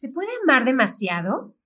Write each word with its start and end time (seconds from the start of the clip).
¿Se 0.00 0.08
puede 0.08 0.28
amar 0.44 0.64
demasiado? 0.64 1.56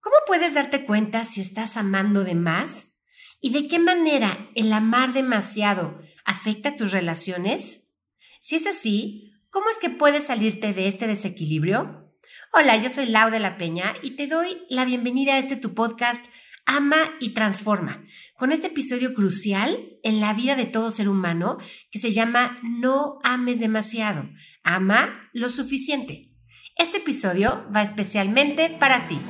¿Cómo 0.00 0.16
puedes 0.26 0.54
darte 0.54 0.86
cuenta 0.86 1.26
si 1.26 1.42
estás 1.42 1.76
amando 1.76 2.24
de 2.24 2.34
más? 2.34 3.02
¿Y 3.42 3.52
de 3.52 3.68
qué 3.68 3.78
manera 3.78 4.48
el 4.54 4.72
amar 4.72 5.12
demasiado 5.12 6.00
afecta 6.24 6.76
tus 6.76 6.92
relaciones? 6.92 7.98
Si 8.40 8.56
es 8.56 8.66
así, 8.66 9.34
¿cómo 9.50 9.68
es 9.68 9.78
que 9.78 9.90
puedes 9.90 10.24
salirte 10.24 10.72
de 10.72 10.88
este 10.88 11.06
desequilibrio? 11.06 12.10
Hola, 12.54 12.78
yo 12.78 12.88
soy 12.88 13.04
Lau 13.04 13.30
de 13.30 13.38
la 13.38 13.58
Peña 13.58 13.92
y 14.00 14.12
te 14.12 14.28
doy 14.28 14.62
la 14.70 14.86
bienvenida 14.86 15.34
a 15.34 15.38
este 15.38 15.56
tu 15.56 15.74
podcast 15.74 16.24
Ama 16.64 16.96
y 17.20 17.34
Transforma, 17.34 18.02
con 18.38 18.50
este 18.50 18.68
episodio 18.68 19.12
crucial 19.12 19.78
en 20.02 20.20
la 20.20 20.32
vida 20.32 20.56
de 20.56 20.64
todo 20.64 20.90
ser 20.90 21.10
humano 21.10 21.58
que 21.90 21.98
se 21.98 22.08
llama 22.08 22.58
No 22.62 23.18
ames 23.24 23.60
demasiado, 23.60 24.30
ama 24.62 25.28
lo 25.34 25.50
suficiente. 25.50 26.33
Este 26.76 26.96
episodio 26.96 27.64
va 27.72 27.82
especialmente 27.82 28.68
para 28.68 29.06
ti. 29.06 29.20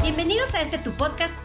Bienvenidos 0.00 0.54
a 0.54 0.62
este 0.62 0.78
tu 0.78 0.92
podcast 0.96 1.29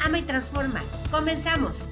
Ama 0.00 0.18
y 0.18 0.22
transforma. 0.22 0.82
Comenzamos. 1.10 1.88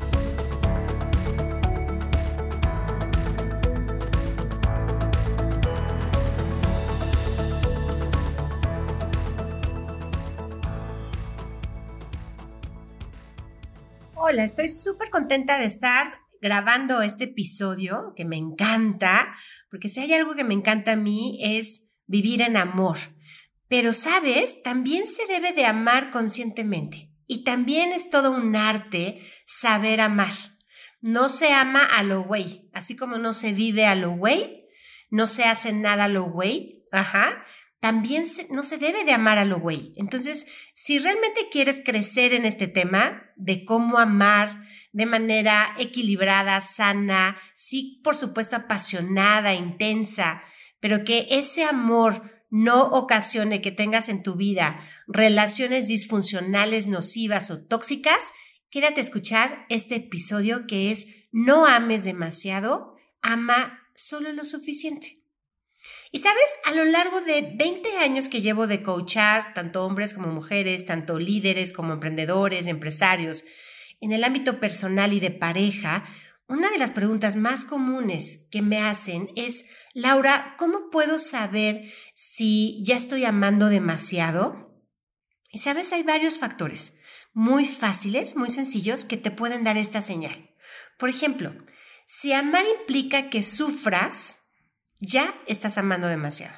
Hola, 14.17 14.45
estoy 14.45 14.69
súper 14.69 15.11
contenta 15.11 15.59
de 15.59 15.67
estar 15.67 16.15
grabando 16.41 17.03
este 17.03 17.25
episodio 17.25 18.15
que 18.17 18.25
me 18.25 18.37
encanta, 18.37 19.35
porque 19.71 19.89
si 19.89 20.01
hay 20.01 20.13
algo 20.13 20.35
que 20.35 20.45
me 20.45 20.55
encanta 20.55 20.93
a 20.93 20.97
mí 20.97 21.39
es 21.41 21.95
vivir 22.07 22.43
en 22.43 22.57
amor. 22.57 22.99
Pero, 23.69 23.93
¿sabes? 23.93 24.63
También 24.63 25.07
se 25.07 25.27
debe 25.27 25.53
de 25.53 25.67
amar 25.67 26.11
conscientemente. 26.11 27.14
Y 27.27 27.45
también 27.45 27.93
es 27.93 28.11
todo 28.11 28.31
un 28.31 28.55
arte 28.57 29.21
saber 29.47 30.01
amar. 30.01 30.33
No 31.01 31.29
se 31.29 31.53
ama 31.53 31.85
a 31.85 32.03
lo 32.03 32.23
güey, 32.23 32.71
así 32.73 32.97
como 32.97 33.19
no 33.19 33.35
se 33.35 33.53
vive 33.53 33.87
a 33.87 33.95
lo 33.95 34.13
güey, 34.13 34.67
no 35.11 35.27
se 35.27 35.45
hace 35.45 35.73
nada 35.73 36.05
a 36.05 36.09
lo 36.09 36.25
güey, 36.25 36.85
ajá, 36.93 37.45
también 37.81 38.25
no 38.51 38.63
se 38.63 38.79
debe 38.79 39.05
de 39.05 39.13
amar 39.13 39.37
a 39.37 39.45
lo 39.45 39.61
güey. 39.61 39.93
Entonces, 39.97 40.47
si 40.73 40.99
realmente 40.99 41.49
quieres 41.53 41.83
crecer 41.85 42.33
en 42.33 42.47
este 42.47 42.67
tema 42.67 43.31
de 43.37 43.67
cómo 43.67 43.99
amar 43.99 44.63
de 44.93 45.05
manera 45.05 45.75
equilibrada, 45.79 46.63
sana, 46.63 47.37
sí, 47.55 48.01
por 48.03 48.17
supuesto, 48.17 48.57
apasionada, 48.57 49.53
intensa, 49.53 50.43
pero 50.81 51.05
que 51.05 51.27
ese 51.31 51.65
amor 51.65 52.34
no 52.55 52.85
ocasione 52.85 53.61
que 53.61 53.73
tengas 53.73 54.09
en 54.09 54.23
tu 54.23 54.37
vida 54.37 54.81
relaciones 55.09 55.89
disfuncionales, 55.89 56.87
nocivas 56.87 57.51
o 57.51 57.67
tóxicas, 57.67 58.33
quédate 58.71 59.01
a 59.01 59.03
escuchar 59.03 59.67
este 59.71 59.97
episodio 59.97 60.65
que 60.69 60.93
es 60.93 61.27
No 61.33 61.67
ames 61.67 62.05
demasiado, 62.05 62.95
ama 63.23 63.81
solo 63.97 64.33
lo 64.33 64.45
suficiente. 64.45 65.21
Y 66.13 66.21
sabes, 66.21 66.57
a 66.65 66.71
lo 66.71 66.85
largo 66.85 67.23
de 67.23 67.55
20 67.57 67.97
años 67.97 68.29
que 68.29 68.41
llevo 68.41 68.69
de 68.69 68.85
coachar, 68.85 69.53
tanto 69.53 69.85
hombres 69.85 70.15
como 70.15 70.29
mujeres, 70.29 70.87
tanto 70.87 71.19
líderes 71.19 71.73
como 71.73 71.95
emprendedores, 71.95 72.69
empresarios, 72.69 73.43
en 74.01 74.13
el 74.13 74.23
ámbito 74.23 74.61
personal 74.61 75.13
y 75.13 75.19
de 75.19 75.33
pareja, 75.33 76.05
una 76.47 76.71
de 76.71 76.79
las 76.79 76.91
preguntas 76.91 77.37
más 77.37 77.65
comunes 77.65 78.49
que 78.51 78.63
me 78.63 78.81
hacen 78.81 79.31
es, 79.37 79.71
Laura, 79.95 80.57
¿cómo 80.59 80.91
puedo 80.91 81.19
saber 81.19 81.93
si 82.15 82.83
ya 82.85 82.97
estoy 82.97 83.25
amando 83.25 83.69
demasiado? 83.69 84.75
Y 85.51 85.59
sabes, 85.59 85.93
hay 85.93 86.03
varios 86.03 86.39
factores 86.39 87.01
muy 87.35 87.67
fáciles, 87.67 88.37
muy 88.37 88.49
sencillos, 88.49 89.05
que 89.05 89.17
te 89.17 89.31
pueden 89.31 89.65
dar 89.65 89.77
esta 89.77 90.01
señal. 90.01 90.51
Por 90.99 91.09
ejemplo, 91.09 91.53
si 92.07 92.33
amar 92.33 92.65
implica 92.81 93.29
que 93.29 93.43
sufras, 93.43 94.53
ya 95.01 95.35
estás 95.47 95.77
amando 95.77 96.07
demasiado. 96.07 96.57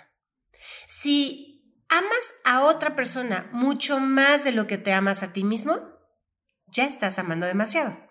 Si 0.86 1.82
amas 1.88 2.34
a 2.44 2.62
otra 2.62 2.94
persona 2.94 3.48
mucho 3.52 3.98
más 3.98 4.44
de 4.44 4.52
lo 4.52 4.66
que 4.66 4.78
te 4.78 4.92
amas 4.92 5.22
a 5.22 5.32
ti 5.32 5.44
mismo, 5.44 5.76
ya 6.66 6.84
estás 6.84 7.18
amando 7.18 7.46
demasiado. 7.46 8.05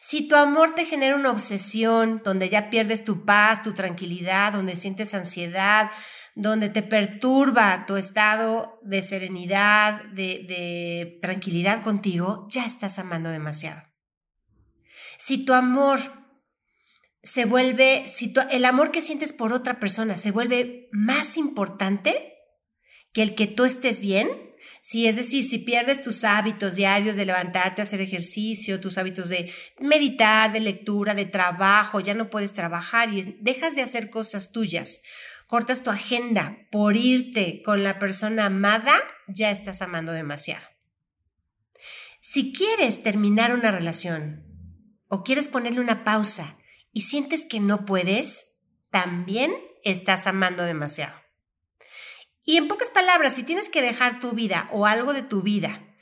Si 0.00 0.26
tu 0.26 0.34
amor 0.34 0.74
te 0.74 0.86
genera 0.86 1.14
una 1.14 1.30
obsesión 1.30 2.22
donde 2.24 2.48
ya 2.48 2.70
pierdes 2.70 3.04
tu 3.04 3.26
paz, 3.26 3.62
tu 3.62 3.74
tranquilidad, 3.74 4.54
donde 4.54 4.74
sientes 4.74 5.12
ansiedad, 5.12 5.90
donde 6.34 6.70
te 6.70 6.82
perturba 6.82 7.84
tu 7.86 7.96
estado 7.96 8.80
de 8.82 9.02
serenidad, 9.02 10.02
de, 10.06 11.18
tranquilidad 11.20 11.82
contigo, 11.82 12.48
ya 12.50 12.64
estás 12.64 12.98
amando 12.98 13.28
demasiado. 13.28 13.82
Si 15.18 15.44
tu 15.44 15.52
amor 15.52 16.00
se 17.22 17.44
vuelve, 17.44 18.06
si 18.06 18.32
el 18.50 18.64
amor 18.64 18.92
que 18.92 19.02
sientes 19.02 19.34
por 19.34 19.52
otra 19.52 19.78
persona 19.78 20.16
se 20.16 20.30
vuelve 20.30 20.88
más 20.92 21.36
importante 21.36 22.39
que 23.12 23.22
el 23.22 23.34
que 23.34 23.46
tú 23.46 23.64
estés 23.64 24.00
bien, 24.00 24.28
Sí, 24.82 25.06
es 25.06 25.16
decir, 25.16 25.44
si 25.44 25.58
pierdes 25.58 26.00
tus 26.00 26.24
hábitos 26.24 26.74
diarios 26.74 27.16
de 27.16 27.26
levantarte, 27.26 27.82
hacer 27.82 28.00
ejercicio, 28.00 28.80
tus 28.80 28.96
hábitos 28.96 29.28
de 29.28 29.52
meditar, 29.78 30.52
de 30.52 30.60
lectura, 30.60 31.14
de 31.14 31.26
trabajo, 31.26 32.00
ya 32.00 32.14
no 32.14 32.30
puedes 32.30 32.54
trabajar 32.54 33.12
y 33.12 33.36
dejas 33.40 33.74
de 33.74 33.82
hacer 33.82 34.08
cosas 34.08 34.52
tuyas, 34.52 35.02
cortas 35.46 35.82
tu 35.82 35.90
agenda 35.90 36.56
por 36.70 36.96
irte 36.96 37.60
con 37.62 37.82
la 37.82 37.98
persona 37.98 38.46
amada, 38.46 38.94
ya 39.28 39.50
estás 39.50 39.82
amando 39.82 40.12
demasiado. 40.12 40.66
Si 42.20 42.52
quieres 42.52 43.02
terminar 43.02 43.52
una 43.52 43.70
relación 43.70 44.46
o 45.08 45.24
quieres 45.24 45.48
ponerle 45.48 45.80
una 45.80 46.04
pausa 46.04 46.56
y 46.92 47.02
sientes 47.02 47.44
que 47.44 47.60
no 47.60 47.84
puedes, 47.84 48.62
también 48.90 49.52
estás 49.84 50.26
amando 50.26 50.62
demasiado. 50.62 51.16
Y 52.44 52.56
en 52.56 52.68
pocas 52.68 52.90
palabras, 52.90 53.34
si 53.34 53.42
tienes 53.42 53.68
que 53.68 53.82
dejar 53.82 54.20
tu 54.20 54.32
vida 54.32 54.68
o 54.72 54.86
algo 54.86 55.12
de 55.12 55.22
tu 55.22 55.42
vida 55.42 55.96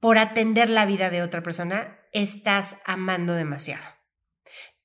por 0.00 0.18
atender 0.18 0.68
la 0.68 0.86
vida 0.86 1.10
de 1.10 1.22
otra 1.22 1.42
persona, 1.42 1.98
estás 2.12 2.78
amando 2.84 3.34
demasiado. 3.34 3.84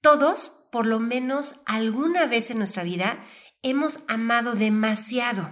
Todos, 0.02 0.68
por 0.72 0.86
lo 0.86 1.00
menos 1.00 1.62
alguna 1.66 2.26
vez 2.26 2.52
en 2.52 2.60
nuestra 2.60 2.84
vida, 2.84 3.26
hemos 3.62 4.06
amado 4.08 4.54
demasiado 4.54 5.52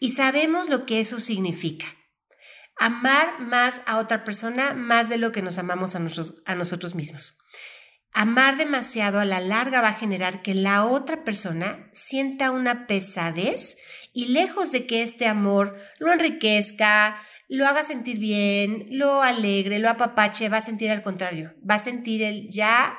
y 0.00 0.12
sabemos 0.12 0.68
lo 0.68 0.86
que 0.86 1.00
eso 1.00 1.20
significa. 1.20 1.86
Amar 2.78 3.40
más 3.40 3.82
a 3.86 3.98
otra 3.98 4.24
persona 4.24 4.74
más 4.74 5.08
de 5.08 5.18
lo 5.18 5.32
que 5.32 5.42
nos 5.42 5.58
amamos 5.58 5.94
a 5.94 5.98
nosotros, 5.98 6.42
a 6.44 6.54
nosotros 6.54 6.94
mismos. 6.94 7.38
Amar 8.18 8.56
demasiado 8.56 9.20
a 9.20 9.26
la 9.26 9.40
larga 9.40 9.82
va 9.82 9.88
a 9.88 9.92
generar 9.92 10.40
que 10.40 10.54
la 10.54 10.86
otra 10.86 11.22
persona 11.22 11.90
sienta 11.92 12.50
una 12.50 12.86
pesadez 12.86 13.76
y 14.14 14.28
lejos 14.28 14.72
de 14.72 14.86
que 14.86 15.02
este 15.02 15.26
amor 15.26 15.76
lo 15.98 16.10
enriquezca, 16.10 17.20
lo 17.46 17.66
haga 17.66 17.82
sentir 17.82 18.18
bien, 18.18 18.86
lo 18.88 19.20
alegre, 19.20 19.80
lo 19.80 19.90
apapache, 19.90 20.48
va 20.48 20.56
a 20.56 20.62
sentir 20.62 20.90
al 20.90 21.02
contrario, 21.02 21.52
va 21.68 21.74
a 21.74 21.78
sentir 21.78 22.22
el 22.22 22.48
ya 22.48 22.98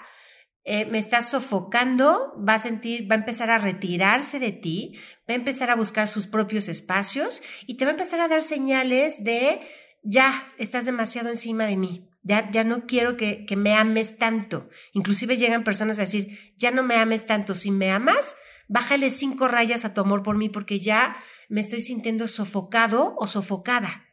eh, 0.66 0.86
me 0.86 1.00
está 1.00 1.24
sofocando, 1.24 2.36
va 2.48 2.54
a 2.54 2.60
sentir, 2.60 3.10
va 3.10 3.16
a 3.16 3.18
empezar 3.18 3.50
a 3.50 3.58
retirarse 3.58 4.38
de 4.38 4.52
ti, 4.52 5.00
va 5.28 5.34
a 5.34 5.38
empezar 5.38 5.72
a 5.72 5.75
buscar 5.75 6.08
sus 6.08 6.28
propios 6.28 6.70
espacios 6.70 7.42
y 7.66 7.78
te 7.78 7.86
va 7.86 7.90
a 7.90 7.96
empezar 7.96 8.22
a 8.22 8.28
dar 8.28 8.44
señales 8.44 9.24
de 9.24 9.62
ya 10.04 10.31
estás 10.60 10.86
demasiado 10.86 11.30
encima 11.30 11.66
de 11.66 11.75
mí, 11.75 12.06
ya, 12.24 12.50
ya 12.52 12.64
no 12.64 12.86
quiero 12.86 13.18
que, 13.18 13.46
que 13.46 13.56
me 13.56 13.74
ames 13.74 14.18
tanto. 14.18 14.69
Inclusive 14.94 15.38
llegan 15.38 15.64
personas 15.64 15.98
a 16.00 16.04
decir, 16.04 16.54
ya 16.58 16.72
no 16.72 16.84
me 16.84 16.96
ames 16.96 17.25
tanto, 17.25 17.56
si 17.56 17.72
me 17.72 17.92
amas, 17.92 18.38
bájale 18.68 19.12
cinco 19.12 19.48
rayas 19.48 19.86
a 19.86 19.94
tu 19.94 20.02
amor 20.02 20.24
por 20.24 20.38
mí 20.38 20.50
porque 20.50 20.80
ya 20.80 21.16
me 21.50 21.62
estoy 21.62 21.81
sintiendo 21.81 22.28
sofocado 22.28 23.16
o 23.18 23.28
sofocada. 23.28 24.06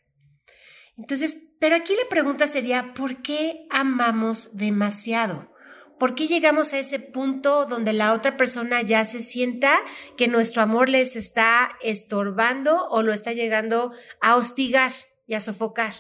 Entonces, 0.97 1.55
pero 1.59 1.77
aquí 1.77 1.95
la 1.95 2.09
pregunta 2.09 2.47
sería, 2.47 2.95
¿por 2.95 3.23
qué 3.23 3.67
amamos 3.71 4.57
demasiado? 4.57 5.51
¿Por 5.99 6.15
qué 6.15 6.27
llegamos 6.27 6.73
a 6.73 6.79
ese 6.79 6.99
punto 6.99 7.67
donde 7.67 7.93
la 7.93 8.13
otra 8.13 8.37
persona 8.37 8.83
ya 8.83 9.05
se 9.05 9.21
sienta 9.21 9.79
que 10.17 10.29
nuestro 10.29 10.63
amor 10.63 10.89
les 10.89 11.17
está 11.17 11.71
estorbando 11.81 12.89
o 12.89 13.03
lo 13.03 13.13
está 13.13 13.33
llegando 13.33 13.93
a 14.21 14.37
hostigar 14.37 14.93
y 15.27 15.35
a 15.35 15.41
sofocar? 15.41 15.95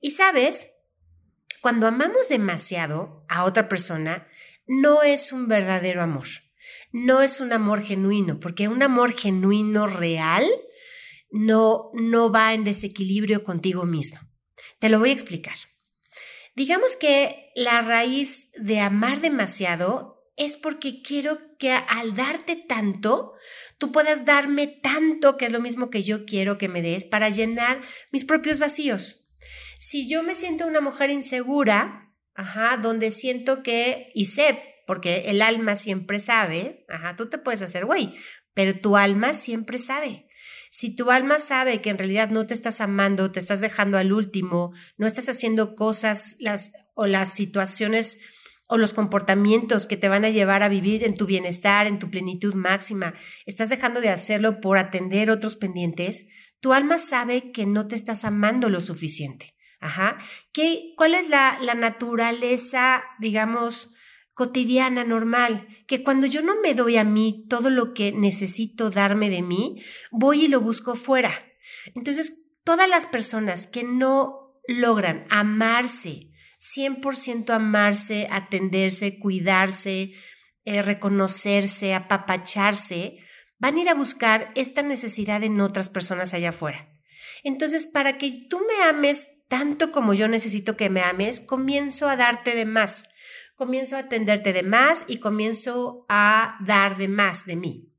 Y 0.00 0.10
sabes, 0.10 0.73
cuando 1.64 1.86
amamos 1.86 2.28
demasiado 2.28 3.24
a 3.26 3.44
otra 3.44 3.70
persona, 3.70 4.28
no 4.66 5.02
es 5.02 5.32
un 5.32 5.48
verdadero 5.48 6.02
amor, 6.02 6.26
no 6.92 7.22
es 7.22 7.40
un 7.40 7.54
amor 7.54 7.80
genuino, 7.80 8.38
porque 8.38 8.68
un 8.68 8.82
amor 8.82 9.14
genuino 9.14 9.86
real 9.86 10.46
no, 11.30 11.90
no 11.94 12.30
va 12.30 12.52
en 12.52 12.64
desequilibrio 12.64 13.42
contigo 13.42 13.86
mismo. 13.86 14.20
Te 14.78 14.90
lo 14.90 14.98
voy 14.98 15.08
a 15.08 15.14
explicar. 15.14 15.54
Digamos 16.54 16.96
que 16.96 17.50
la 17.54 17.80
raíz 17.80 18.52
de 18.58 18.80
amar 18.80 19.22
demasiado 19.22 20.22
es 20.36 20.58
porque 20.58 21.00
quiero 21.00 21.56
que 21.56 21.72
al 21.72 22.14
darte 22.14 22.56
tanto, 22.56 23.32
tú 23.78 23.90
puedas 23.90 24.26
darme 24.26 24.66
tanto, 24.66 25.38
que 25.38 25.46
es 25.46 25.52
lo 25.52 25.60
mismo 25.60 25.88
que 25.88 26.02
yo 26.02 26.26
quiero 26.26 26.58
que 26.58 26.68
me 26.68 26.82
des, 26.82 27.06
para 27.06 27.30
llenar 27.30 27.80
mis 28.12 28.26
propios 28.26 28.58
vacíos. 28.58 29.23
Si 29.78 30.08
yo 30.08 30.22
me 30.22 30.34
siento 30.34 30.66
una 30.66 30.80
mujer 30.80 31.10
insegura, 31.10 32.12
ajá, 32.34 32.76
donde 32.76 33.10
siento 33.10 33.62
que, 33.62 34.10
y 34.14 34.26
sé, 34.26 34.62
porque 34.86 35.24
el 35.26 35.42
alma 35.42 35.76
siempre 35.76 36.20
sabe, 36.20 36.84
ajá, 36.88 37.16
tú 37.16 37.26
te 37.26 37.38
puedes 37.38 37.62
hacer 37.62 37.84
güey, 37.84 38.14
pero 38.52 38.78
tu 38.78 38.96
alma 38.96 39.34
siempre 39.34 39.78
sabe. 39.78 40.26
Si 40.70 40.96
tu 40.96 41.10
alma 41.10 41.38
sabe 41.38 41.80
que 41.80 41.90
en 41.90 41.98
realidad 41.98 42.30
no 42.30 42.46
te 42.46 42.54
estás 42.54 42.80
amando, 42.80 43.30
te 43.30 43.38
estás 43.38 43.60
dejando 43.60 43.96
al 43.96 44.12
último, 44.12 44.72
no 44.96 45.06
estás 45.06 45.28
haciendo 45.28 45.76
cosas 45.76 46.36
las, 46.40 46.72
o 46.94 47.06
las 47.06 47.32
situaciones 47.32 48.18
o 48.66 48.76
los 48.76 48.92
comportamientos 48.92 49.86
que 49.86 49.96
te 49.96 50.08
van 50.08 50.24
a 50.24 50.30
llevar 50.30 50.62
a 50.62 50.68
vivir 50.68 51.04
en 51.04 51.14
tu 51.14 51.26
bienestar, 51.26 51.86
en 51.86 51.98
tu 51.98 52.10
plenitud 52.10 52.54
máxima, 52.54 53.14
estás 53.46 53.68
dejando 53.68 54.00
de 54.00 54.08
hacerlo 54.08 54.60
por 54.60 54.78
atender 54.78 55.30
otros 55.30 55.56
pendientes, 55.56 56.28
tu 56.60 56.72
alma 56.72 56.98
sabe 56.98 57.52
que 57.52 57.66
no 57.66 57.86
te 57.86 57.94
estás 57.94 58.24
amando 58.24 58.70
lo 58.70 58.80
suficiente. 58.80 59.53
Ajá. 59.84 60.16
¿Qué, 60.54 60.94
¿Cuál 60.96 61.14
es 61.14 61.28
la, 61.28 61.58
la 61.60 61.74
naturaleza, 61.74 63.04
digamos, 63.18 63.94
cotidiana, 64.32 65.04
normal, 65.04 65.68
que 65.86 66.02
cuando 66.02 66.26
yo 66.26 66.40
no 66.40 66.58
me 66.62 66.72
doy 66.72 66.96
a 66.96 67.04
mí 67.04 67.44
todo 67.50 67.68
lo 67.68 67.92
que 67.92 68.10
necesito 68.10 68.88
darme 68.88 69.28
de 69.28 69.42
mí, 69.42 69.82
voy 70.10 70.46
y 70.46 70.48
lo 70.48 70.62
busco 70.62 70.96
fuera. 70.96 71.34
Entonces, 71.94 72.50
todas 72.64 72.88
las 72.88 73.04
personas 73.04 73.66
que 73.66 73.84
no 73.84 74.58
logran 74.66 75.26
amarse, 75.28 76.30
100% 76.58 77.50
amarse, 77.50 78.26
atenderse, 78.30 79.18
cuidarse, 79.18 80.14
eh, 80.64 80.80
reconocerse, 80.80 81.92
apapacharse, 81.92 83.18
van 83.58 83.76
a 83.76 83.80
ir 83.82 83.90
a 83.90 83.94
buscar 83.94 84.50
esta 84.54 84.80
necesidad 84.80 85.42
en 85.42 85.60
otras 85.60 85.90
personas 85.90 86.32
allá 86.32 86.48
afuera. 86.48 86.93
Entonces, 87.44 87.86
para 87.86 88.18
que 88.18 88.46
tú 88.50 88.60
me 88.60 88.84
ames 88.84 89.46
tanto 89.48 89.92
como 89.92 90.12
yo 90.12 90.26
necesito 90.26 90.76
que 90.76 90.90
me 90.90 91.02
ames, 91.02 91.40
comienzo 91.40 92.08
a 92.08 92.16
darte 92.16 92.56
de 92.56 92.66
más 92.66 93.08
comienzo 93.54 93.96
a 93.96 94.00
atenderte 94.00 94.52
de 94.52 94.62
más 94.62 95.04
y 95.08 95.18
comienzo 95.18 96.06
a 96.08 96.58
dar 96.64 96.96
de 96.96 97.08
más 97.08 97.46
de 97.46 97.56
mí. 97.56 97.90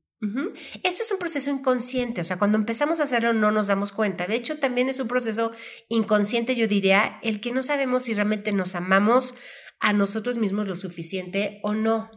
Esto 0.82 1.02
es 1.04 1.12
un 1.12 1.20
proceso 1.20 1.50
inconsciente, 1.50 2.20
o 2.20 2.24
sea, 2.24 2.36
cuando 2.36 2.58
empezamos 2.58 2.98
a 2.98 3.04
hacerlo 3.04 3.32
no 3.32 3.52
nos 3.52 3.68
damos 3.68 3.92
cuenta. 3.92 4.26
De 4.26 4.34
hecho, 4.34 4.58
también 4.58 4.88
es 4.88 4.98
un 4.98 5.06
proceso 5.06 5.52
inconsciente, 5.88 6.56
yo 6.56 6.66
diría, 6.66 7.20
el 7.22 7.40
que 7.40 7.52
no 7.52 7.62
sabemos 7.62 8.04
si 8.04 8.14
realmente 8.14 8.50
nos 8.50 8.74
amamos 8.74 9.36
a 9.78 9.92
nosotros 9.92 10.36
mismos 10.36 10.66
lo 10.66 10.74
suficiente 10.74 11.60
o 11.62 11.74
no. 11.74 12.10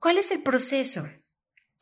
¿Cuál 0.00 0.18
es 0.18 0.32
el 0.32 0.42
proceso? 0.42 1.06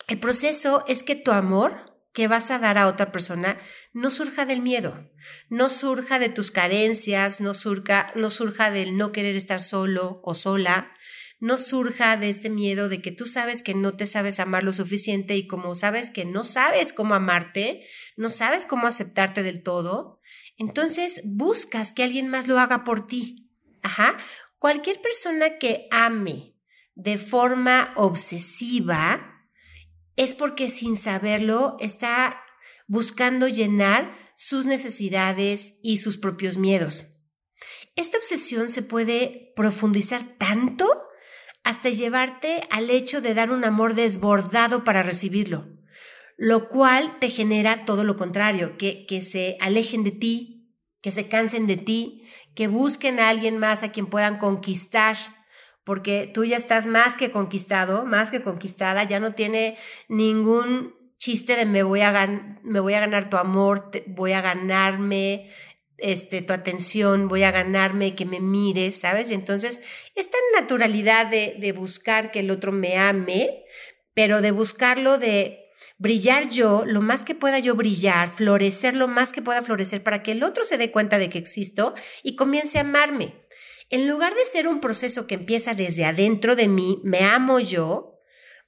El 0.07 0.21
proceso 0.21 0.85
es 0.87 1.03
que 1.03 1.15
tu 1.15 1.31
amor 1.31 1.96
que 2.17 2.29
vas 2.29 2.51
a 2.51 2.59
dar 2.59 2.79
a 2.79 2.87
otra 2.87 3.13
persona 3.13 3.59
no 3.93 4.09
surja 4.09 4.47
del 4.47 4.63
miedo, 4.63 5.07
no 5.51 5.69
surja 5.69 6.19
de 6.19 6.31
tus 6.31 6.51
carencias, 6.51 7.43
no 7.43 7.53
surja, 7.53 8.11
no 8.15 8.31
surja 8.31 8.71
del 8.71 8.97
no 8.97 9.13
querer 9.13 9.37
estar 9.37 9.61
solo 9.61 10.23
o 10.25 10.33
sola, 10.33 10.91
no 11.41 11.59
surja 11.59 12.17
de 12.17 12.31
este 12.31 12.49
miedo 12.49 12.89
de 12.89 13.03
que 13.03 13.13
tú 13.13 13.27
sabes 13.27 13.61
que 13.61 13.75
no 13.75 13.99
te 13.99 14.07
sabes 14.07 14.41
amar 14.41 14.63
lo 14.63 14.73
suficiente 14.73 15.37
y 15.37 15.47
como 15.47 15.75
sabes 15.75 16.09
que 16.09 16.25
no 16.25 16.43
sabes 16.45 16.95
cómo 16.95 17.15
amarte, 17.15 17.87
no 18.17 18.31
sabes 18.31 18.65
cómo 18.65 18.87
aceptarte 18.87 19.43
del 19.43 19.63
todo, 19.63 20.23
entonces 20.57 21.21
buscas 21.27 21.93
que 21.93 22.03
alguien 22.03 22.29
más 22.29 22.49
lo 22.49 22.59
haga 22.59 22.83
por 22.83 23.07
ti. 23.07 23.51
Ajá. 23.83 24.17
Cualquier 24.59 25.03
persona 25.03 25.59
que 25.59 25.87
ame 25.91 26.57
de 26.95 27.19
forma 27.19 27.93
obsesiva, 27.95 29.36
es 30.17 30.35
porque 30.35 30.71
sin 30.71 30.97
saberlo 30.97 31.77
está 31.79 32.43
buscando 32.89 33.49
llenar 33.49 34.17
sus 34.35 34.67
necesidades 34.67 35.79
y 35.83 35.99
sus 35.99 36.19
propios 36.19 36.57
miedos. 36.59 37.17
Esta 37.95 38.19
obsesión 38.19 38.69
se 38.69 38.83
puede 38.83 39.53
profundizar 39.57 40.23
tanto 40.39 40.87
hasta 41.65 41.89
llevarte 41.89 42.63
al 42.71 42.91
hecho 42.91 43.21
de 43.21 43.35
dar 43.35 43.51
un 43.51 43.65
amor 43.65 43.95
desbordado 43.95 44.85
para 44.85 45.03
recibirlo, 45.03 45.67
lo 46.37 46.69
cual 46.69 47.19
te 47.19 47.31
genera 47.31 47.85
todo 47.85 48.05
lo 48.05 48.17
contrario, 48.17 48.77
que, 48.77 49.07
que 49.07 49.23
se 49.23 49.57
alejen 49.61 50.05
de 50.05 50.13
ti, 50.13 50.75
que 51.01 51.11
se 51.11 51.29
cansen 51.29 51.67
de 51.67 51.77
ti, 51.77 52.29
que 52.55 52.69
busquen 52.69 53.19
a 53.19 53.29
alguien 53.29 53.59
más 53.59 53.83
a 53.83 53.91
quien 53.91 54.07
puedan 54.07 54.39
conquistar, 54.39 55.17
porque 55.87 56.29
tú 56.35 56.45
ya 56.45 56.57
estás 56.57 56.89
más 56.89 57.17
que 57.17 57.31
conquistado, 57.31 58.05
más 58.05 58.33
que 58.33 58.43
conquistada, 58.43 59.05
ya 59.05 59.21
no 59.21 59.35
tiene 59.35 59.79
ningún 60.09 60.97
chiste 61.17 61.55
de 61.55 61.65
me 61.65 61.85
voy 61.85 62.01
a, 62.01 62.59
me 62.65 62.81
voy 62.81 62.95
a 62.95 63.01
ganar 63.01 63.31
tu 63.31 63.37
amor, 63.37 63.93
voy 64.09 64.33
a 64.33 64.41
ganarme 64.41 65.49
este, 65.97 66.43
tu 66.43 66.53
atención, 66.53 67.29
voy 67.29 67.45
a 67.45 67.53
ganarme 67.53 68.17
que 68.17 68.25
me 68.25 68.41
mires, 68.41 68.97
¿sabes? 68.97 69.31
Y 69.31 69.35
entonces, 69.35 69.81
esta 70.17 70.37
naturalidad 70.59 71.27
de, 71.27 71.55
de 71.61 71.71
buscar 71.71 72.33
que 72.33 72.41
el 72.41 72.51
otro 72.51 72.73
me 72.73 72.99
ame, 72.99 73.63
pero 74.13 74.41
de 74.41 74.51
buscarlo 74.51 75.19
de 75.19 75.71
brillar 75.99 76.49
yo, 76.49 76.85
lo 76.85 77.01
más 77.01 77.25
que 77.25 77.37
pueda 77.37 77.61
yo 77.61 77.77
brillar, 77.77 78.29
florecer 78.29 78.97
lo 78.97 79.07
más 79.07 79.33
que 79.33 79.41
pueda 79.41 79.63
florecer 79.63 80.03
para 80.03 80.25
que 80.25 80.33
el 80.33 80.43
otro 80.43 80.65
se 80.65 80.79
dé 80.79 80.91
cuenta 80.91 81.17
de 81.19 81.31
que 81.31 81.39
existo 81.39 81.95
y 82.25 82.35
comience 82.35 82.79
a 82.79 82.81
amarme. 82.81 83.46
En 83.89 84.09
lugar 84.09 84.35
de 84.35 84.45
ser 84.45 84.67
un 84.67 84.81
proceso 84.81 85.27
que 85.27 85.37
empieza 85.37 85.75
desde 85.75 86.05
adentro 86.05 86.57
de 86.57 86.69
mí, 86.69 87.01
me 87.05 87.21
amo 87.21 87.61
yo, 87.61 88.17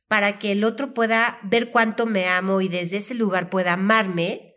para 0.07 0.39
que 0.39 0.53
el 0.53 0.65
otro 0.65 0.95
pueda 0.95 1.39
ver 1.43 1.71
cuánto 1.71 2.07
me 2.07 2.27
amo 2.27 2.61
y 2.61 2.69
desde 2.69 2.97
ese 2.97 3.15
lugar 3.15 3.51
pueda 3.51 3.75
amarme, 3.75 4.55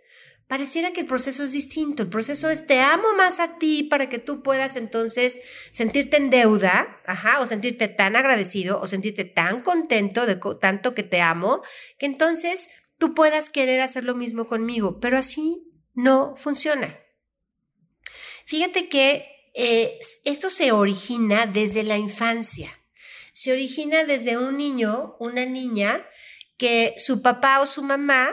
pareciera 0.48 0.92
que 0.92 1.02
el 1.02 1.08
proceso 1.08 1.44
es 1.44 1.52
distinto. 1.52 2.04
El 2.04 2.10
proceso 2.10 2.50
es 2.50 2.68
te 2.68 2.80
amo 2.80 3.14
más 3.18 3.40
a 3.40 3.58
ti 3.58 3.84
para 3.84 4.08
que 4.08 4.20
tú 4.20 4.44
puedas 4.44 4.76
entonces 4.76 5.42
sentirte 5.72 6.18
en 6.18 6.30
deuda, 6.30 7.02
ajá, 7.06 7.42
o 7.42 7.48
sentirte 7.48 7.88
tan 7.90 8.16
agradecido 8.16 8.80
o 8.80 8.88
sentirte 8.88 9.26
tan 9.26 9.62
contento 9.62 10.26
de 10.26 10.40
tanto 10.60 10.94
que 10.94 11.04
te 11.04 11.22
amo, 11.22 11.62
que 11.98 12.06
entonces 12.06 12.70
tú 12.98 13.14
puedas 13.14 13.50
querer 13.50 13.82
hacer 13.82 14.04
lo 14.04 14.16
mismo 14.16 14.48
conmigo, 14.48 15.00
pero 15.00 15.18
así 15.18 15.64
no 15.94 16.36
funciona. 16.36 16.98
Fíjate 18.46 18.90
que 18.90 19.31
eh, 19.54 20.00
esto 20.26 20.50
se 20.50 20.72
origina 20.72 21.46
desde 21.46 21.84
la 21.84 21.98
infancia. 21.98 22.72
Se 23.34 23.52
origina 23.52 24.04
desde 24.04 24.38
un 24.38 24.58
niño, 24.58 25.16
una 25.20 25.46
niña, 25.46 26.06
que 26.58 26.94
su 26.98 27.22
papá 27.22 27.60
o 27.62 27.66
su 27.66 27.82
mamá, 27.82 28.30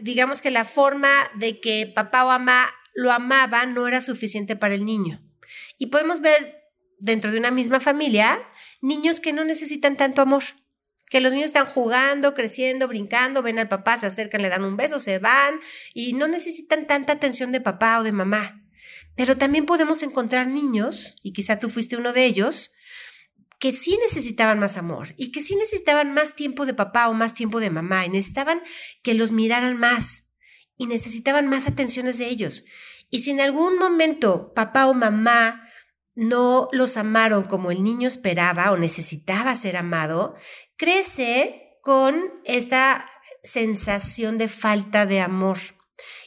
digamos 0.00 0.40
que 0.40 0.50
la 0.50 0.64
forma 0.64 1.30
de 1.36 1.60
que 1.60 1.86
papá 1.94 2.24
o 2.24 2.28
mamá 2.28 2.68
lo 2.94 3.12
amaba 3.12 3.66
no 3.66 3.86
era 3.86 4.00
suficiente 4.00 4.56
para 4.56 4.74
el 4.74 4.84
niño. 4.84 5.22
Y 5.78 5.86
podemos 5.86 6.20
ver 6.20 6.62
dentro 6.98 7.30
de 7.30 7.38
una 7.38 7.50
misma 7.50 7.80
familia 7.80 8.42
niños 8.80 9.20
que 9.20 9.32
no 9.32 9.44
necesitan 9.44 9.96
tanto 9.96 10.22
amor, 10.22 10.42
que 11.08 11.20
los 11.20 11.32
niños 11.32 11.46
están 11.46 11.66
jugando, 11.66 12.34
creciendo, 12.34 12.88
brincando, 12.88 13.42
ven 13.42 13.58
al 13.58 13.68
papá, 13.68 13.98
se 13.98 14.06
acercan, 14.06 14.42
le 14.42 14.48
dan 14.48 14.64
un 14.64 14.76
beso, 14.76 14.98
se 14.98 15.18
van 15.18 15.60
y 15.92 16.14
no 16.14 16.26
necesitan 16.26 16.86
tanta 16.86 17.12
atención 17.12 17.52
de 17.52 17.60
papá 17.60 17.98
o 17.98 18.02
de 18.02 18.12
mamá. 18.12 18.61
Pero 19.16 19.36
también 19.36 19.66
podemos 19.66 20.02
encontrar 20.02 20.46
niños, 20.46 21.18
y 21.22 21.32
quizá 21.32 21.58
tú 21.58 21.68
fuiste 21.68 21.96
uno 21.96 22.12
de 22.12 22.24
ellos, 22.24 22.70
que 23.62 23.72
sí 23.72 23.96
necesitaban 24.02 24.58
más 24.58 24.76
amor 24.76 25.14
y 25.16 25.30
que 25.30 25.40
sí 25.40 25.54
necesitaban 25.54 26.12
más 26.12 26.34
tiempo 26.34 26.66
de 26.66 26.74
papá 26.74 27.06
o 27.06 27.14
más 27.14 27.32
tiempo 27.32 27.60
de 27.60 27.70
mamá 27.70 28.04
y 28.04 28.08
necesitaban 28.08 28.60
que 29.04 29.14
los 29.14 29.30
miraran 29.30 29.78
más 29.78 30.34
y 30.76 30.86
necesitaban 30.86 31.46
más 31.46 31.68
atenciones 31.68 32.18
de 32.18 32.26
ellos. 32.26 32.64
Y 33.08 33.20
si 33.20 33.30
en 33.30 33.40
algún 33.40 33.78
momento 33.78 34.52
papá 34.52 34.86
o 34.86 34.94
mamá 34.94 35.68
no 36.16 36.68
los 36.72 36.96
amaron 36.96 37.44
como 37.44 37.70
el 37.70 37.84
niño 37.84 38.08
esperaba 38.08 38.72
o 38.72 38.76
necesitaba 38.76 39.54
ser 39.54 39.76
amado, 39.76 40.34
crece 40.76 41.78
con 41.82 42.32
esta 42.44 43.08
sensación 43.44 44.38
de 44.38 44.48
falta 44.48 45.06
de 45.06 45.20
amor. 45.20 45.58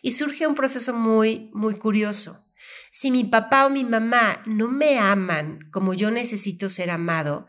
Y 0.02 0.12
surge 0.12 0.48
un 0.48 0.56
proceso 0.56 0.94
muy, 0.94 1.50
muy 1.54 1.78
curioso. 1.78 2.45
Si 2.96 3.12
mi 3.12 3.26
papá 3.26 3.66
o 3.66 3.70
mi 3.70 3.84
mamá 3.84 4.42
no 4.46 4.70
me 4.70 4.98
aman 5.00 5.70
como 5.74 5.94
yo 5.94 6.12
necesito 6.12 6.70
ser 6.70 6.90
amado, 6.90 7.48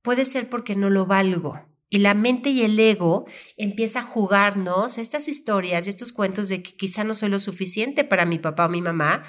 puede 0.00 0.24
ser 0.24 0.48
porque 0.48 0.76
no 0.76 0.88
lo 0.88 1.04
valgo. 1.04 1.60
Y 1.90 1.98
la 1.98 2.14
mente 2.14 2.48
y 2.48 2.62
el 2.62 2.80
ego 2.80 3.26
empieza 3.58 3.98
a 3.98 4.02
jugarnos 4.02 4.96
estas 4.96 5.28
historias 5.28 5.86
y 5.86 5.90
estos 5.90 6.10
cuentos 6.10 6.48
de 6.48 6.62
que 6.62 6.74
quizá 6.74 7.04
no 7.04 7.12
soy 7.12 7.28
lo 7.28 7.38
suficiente 7.38 8.02
para 8.02 8.24
mi 8.24 8.38
papá 8.38 8.64
o 8.64 8.70
mi 8.70 8.80
mamá 8.80 9.24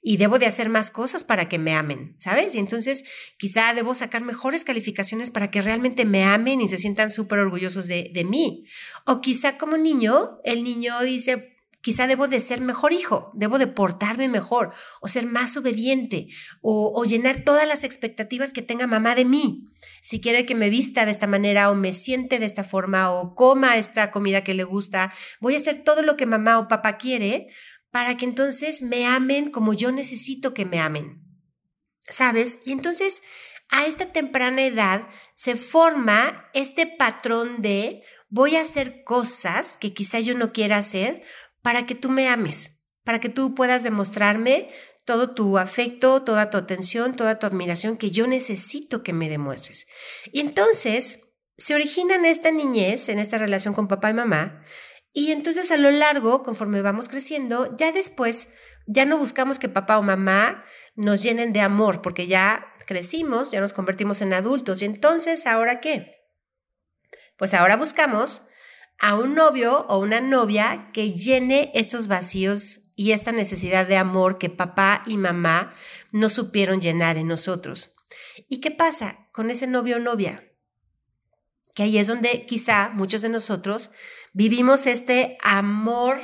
y 0.00 0.16
debo 0.16 0.38
de 0.38 0.46
hacer 0.46 0.68
más 0.68 0.92
cosas 0.92 1.24
para 1.24 1.48
que 1.48 1.58
me 1.58 1.74
amen, 1.74 2.14
¿sabes? 2.16 2.54
Y 2.54 2.60
entonces 2.60 3.04
quizá 3.36 3.74
debo 3.74 3.96
sacar 3.96 4.22
mejores 4.22 4.62
calificaciones 4.62 5.32
para 5.32 5.50
que 5.50 5.60
realmente 5.60 6.04
me 6.04 6.22
amen 6.22 6.60
y 6.60 6.68
se 6.68 6.78
sientan 6.78 7.10
súper 7.10 7.40
orgullosos 7.40 7.88
de, 7.88 8.12
de 8.14 8.24
mí. 8.24 8.64
O 9.06 9.20
quizá 9.20 9.58
como 9.58 9.76
niño, 9.76 10.38
el 10.44 10.62
niño 10.62 11.00
dice, 11.00 11.59
Quizá 11.82 12.06
debo 12.06 12.28
de 12.28 12.40
ser 12.40 12.60
mejor 12.60 12.92
hijo, 12.92 13.30
debo 13.34 13.58
de 13.58 13.66
portarme 13.66 14.28
mejor 14.28 14.74
o 15.00 15.08
ser 15.08 15.24
más 15.24 15.56
obediente 15.56 16.28
o, 16.60 17.04
llenar 17.04 17.42
todas 17.42 17.66
las 17.66 17.84
expectativas 17.84 18.52
que 18.52 18.60
tenga 18.60 18.86
mamá 18.86 19.14
de 19.14 19.24
mí. 19.24 19.64
Si 20.02 20.20
quiere 20.20 20.44
que 20.44 20.54
me 20.54 20.68
vista 20.68 21.06
de 21.06 21.10
esta 21.10 21.26
manera 21.26 21.70
o 21.70 21.74
me 21.74 21.94
siente 21.94 22.38
de 22.38 22.44
esta 22.44 22.64
forma 22.64 23.10
o 23.10 23.34
coma 23.34 23.78
esta 23.78 24.10
comida 24.10 24.44
que 24.44 24.52
le 24.52 24.64
gusta, 24.64 25.12
voy 25.40 25.54
a 25.54 25.58
hacer 25.58 25.82
todo 25.82 26.02
lo 26.02 26.16
que 26.18 26.26
mamá 26.26 26.58
o 26.58 26.68
papá 26.68 26.98
quiere 26.98 27.48
para 27.90 28.16
que 28.16 28.26
entonces 28.26 28.82
me 28.82 29.06
amen 29.06 29.50
como 29.50 29.72
yo 29.72 29.90
necesito 29.90 30.52
que 30.52 30.66
me 30.66 30.80
amen. 30.80 31.22
¿Sabes? 32.08 32.60
Y 32.66 32.72
entonces 32.72 33.22
a 33.70 33.86
esta 33.86 34.12
temprana 34.12 34.62
edad 34.62 35.08
se 35.32 35.56
forma 35.56 36.50
este 36.52 36.86
patrón 36.86 37.62
de 37.62 38.02
voy 38.28 38.56
a 38.56 38.62
hacer 38.62 39.04
cosas 39.04 39.76
que 39.76 39.92
quizá 39.92 40.20
yo 40.20 40.36
no 40.36 40.52
quiera 40.52 40.78
hacer 40.78 41.22
para 41.62 41.86
que 41.86 41.94
tú 41.94 42.10
me 42.10 42.28
ames, 42.28 42.86
para 43.04 43.20
que 43.20 43.28
tú 43.28 43.54
puedas 43.54 43.82
demostrarme 43.82 44.70
todo 45.04 45.34
tu 45.34 45.58
afecto, 45.58 46.22
toda 46.22 46.50
tu 46.50 46.58
atención, 46.58 47.16
toda 47.16 47.38
tu 47.38 47.46
admiración 47.46 47.96
que 47.96 48.10
yo 48.10 48.26
necesito 48.26 49.02
que 49.02 49.12
me 49.12 49.28
demuestres. 49.28 49.88
Y 50.32 50.40
entonces 50.40 51.34
se 51.56 51.74
origina 51.74 52.14
en 52.14 52.24
esta 52.24 52.50
niñez, 52.50 53.08
en 53.08 53.18
esta 53.18 53.38
relación 53.38 53.74
con 53.74 53.88
papá 53.88 54.10
y 54.10 54.14
mamá, 54.14 54.64
y 55.12 55.32
entonces 55.32 55.70
a 55.70 55.76
lo 55.76 55.90
largo, 55.90 56.42
conforme 56.42 56.82
vamos 56.82 57.08
creciendo, 57.08 57.76
ya 57.76 57.92
después, 57.92 58.54
ya 58.86 59.04
no 59.04 59.18
buscamos 59.18 59.58
que 59.58 59.68
papá 59.68 59.98
o 59.98 60.02
mamá 60.02 60.64
nos 60.94 61.22
llenen 61.22 61.52
de 61.52 61.60
amor, 61.60 62.02
porque 62.02 62.26
ya 62.26 62.66
crecimos, 62.86 63.50
ya 63.50 63.60
nos 63.60 63.72
convertimos 63.72 64.22
en 64.22 64.32
adultos, 64.32 64.82
y 64.82 64.84
entonces, 64.84 65.46
¿ahora 65.46 65.80
qué? 65.80 66.16
Pues 67.36 67.54
ahora 67.54 67.76
buscamos 67.76 68.49
a 69.00 69.14
un 69.14 69.34
novio 69.34 69.86
o 69.88 69.98
una 69.98 70.20
novia 70.20 70.90
que 70.92 71.12
llene 71.12 71.72
estos 71.74 72.06
vacíos 72.06 72.90
y 72.96 73.12
esta 73.12 73.32
necesidad 73.32 73.86
de 73.86 73.96
amor 73.96 74.36
que 74.36 74.50
papá 74.50 75.02
y 75.06 75.16
mamá 75.16 75.72
no 76.12 76.28
supieron 76.28 76.80
llenar 76.80 77.16
en 77.16 77.26
nosotros. 77.26 77.96
¿Y 78.48 78.60
qué 78.60 78.70
pasa 78.70 79.28
con 79.32 79.50
ese 79.50 79.66
novio 79.66 79.96
o 79.96 80.00
novia? 80.00 80.44
Que 81.74 81.84
ahí 81.84 81.96
es 81.96 82.08
donde 82.08 82.44
quizá 82.46 82.90
muchos 82.90 83.22
de 83.22 83.30
nosotros 83.30 83.90
vivimos 84.34 84.86
este 84.86 85.38
amor 85.42 86.18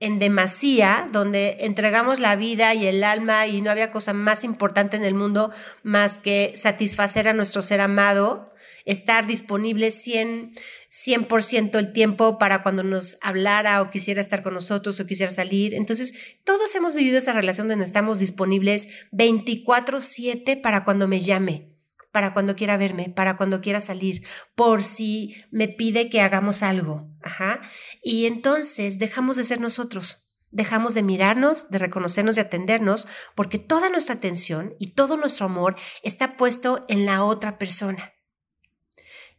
en 0.00 0.18
demasía, 0.18 1.08
donde 1.12 1.58
entregamos 1.60 2.20
la 2.20 2.36
vida 2.36 2.74
y 2.74 2.86
el 2.86 3.04
alma 3.04 3.46
y 3.46 3.60
no 3.60 3.70
había 3.70 3.90
cosa 3.90 4.14
más 4.14 4.44
importante 4.44 4.96
en 4.96 5.04
el 5.04 5.14
mundo 5.14 5.50
más 5.82 6.18
que 6.18 6.52
satisfacer 6.56 7.28
a 7.28 7.34
nuestro 7.34 7.60
ser 7.60 7.80
amado 7.80 8.53
estar 8.84 9.26
disponible 9.26 9.90
100, 9.90 10.54
100% 10.90 11.78
el 11.78 11.92
tiempo 11.92 12.38
para 12.38 12.62
cuando 12.62 12.82
nos 12.82 13.18
hablara 13.20 13.80
o 13.82 13.90
quisiera 13.90 14.20
estar 14.20 14.42
con 14.42 14.54
nosotros 14.54 15.00
o 15.00 15.06
quisiera 15.06 15.32
salir. 15.32 15.74
Entonces, 15.74 16.14
todos 16.44 16.74
hemos 16.74 16.94
vivido 16.94 17.18
esa 17.18 17.32
relación 17.32 17.68
donde 17.68 17.84
estamos 17.84 18.18
disponibles 18.18 18.88
24/7 19.12 20.56
para 20.56 20.84
cuando 20.84 21.08
me 21.08 21.20
llame 21.20 21.74
para 22.14 22.32
cuando 22.32 22.54
quiera 22.54 22.76
verme, 22.76 23.08
para 23.08 23.36
cuando 23.36 23.60
quiera 23.60 23.80
salir, 23.80 24.24
por 24.54 24.84
si 24.84 25.34
me 25.50 25.66
pide 25.66 26.08
que 26.08 26.20
hagamos 26.20 26.62
algo. 26.62 27.10
Ajá. 27.20 27.60
Y 28.04 28.26
entonces 28.26 29.00
dejamos 29.00 29.36
de 29.36 29.42
ser 29.42 29.60
nosotros, 29.60 30.32
dejamos 30.52 30.94
de 30.94 31.02
mirarnos, 31.02 31.70
de 31.70 31.78
reconocernos, 31.78 32.36
de 32.36 32.42
atendernos, 32.42 33.08
porque 33.34 33.58
toda 33.58 33.90
nuestra 33.90 34.14
atención 34.14 34.76
y 34.78 34.92
todo 34.92 35.16
nuestro 35.16 35.46
amor 35.46 35.74
está 36.04 36.36
puesto 36.36 36.84
en 36.88 37.04
la 37.04 37.24
otra 37.24 37.58
persona. 37.58 38.13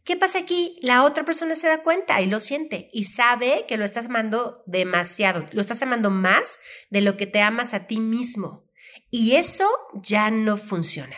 ¿Qué 0.06 0.16
pasa 0.16 0.38
aquí? 0.38 0.78
La 0.82 1.02
otra 1.02 1.24
persona 1.24 1.56
se 1.56 1.66
da 1.66 1.82
cuenta 1.82 2.20
y 2.20 2.26
lo 2.28 2.38
siente 2.38 2.88
y 2.92 3.04
sabe 3.04 3.64
que 3.66 3.76
lo 3.76 3.84
estás 3.84 4.06
amando 4.06 4.62
demasiado, 4.64 5.44
lo 5.50 5.60
estás 5.60 5.82
amando 5.82 6.10
más 6.10 6.60
de 6.90 7.00
lo 7.00 7.16
que 7.16 7.26
te 7.26 7.40
amas 7.40 7.74
a 7.74 7.88
ti 7.88 7.98
mismo. 7.98 8.70
Y 9.10 9.34
eso 9.34 9.68
ya 9.94 10.30
no 10.30 10.56
funciona. 10.56 11.16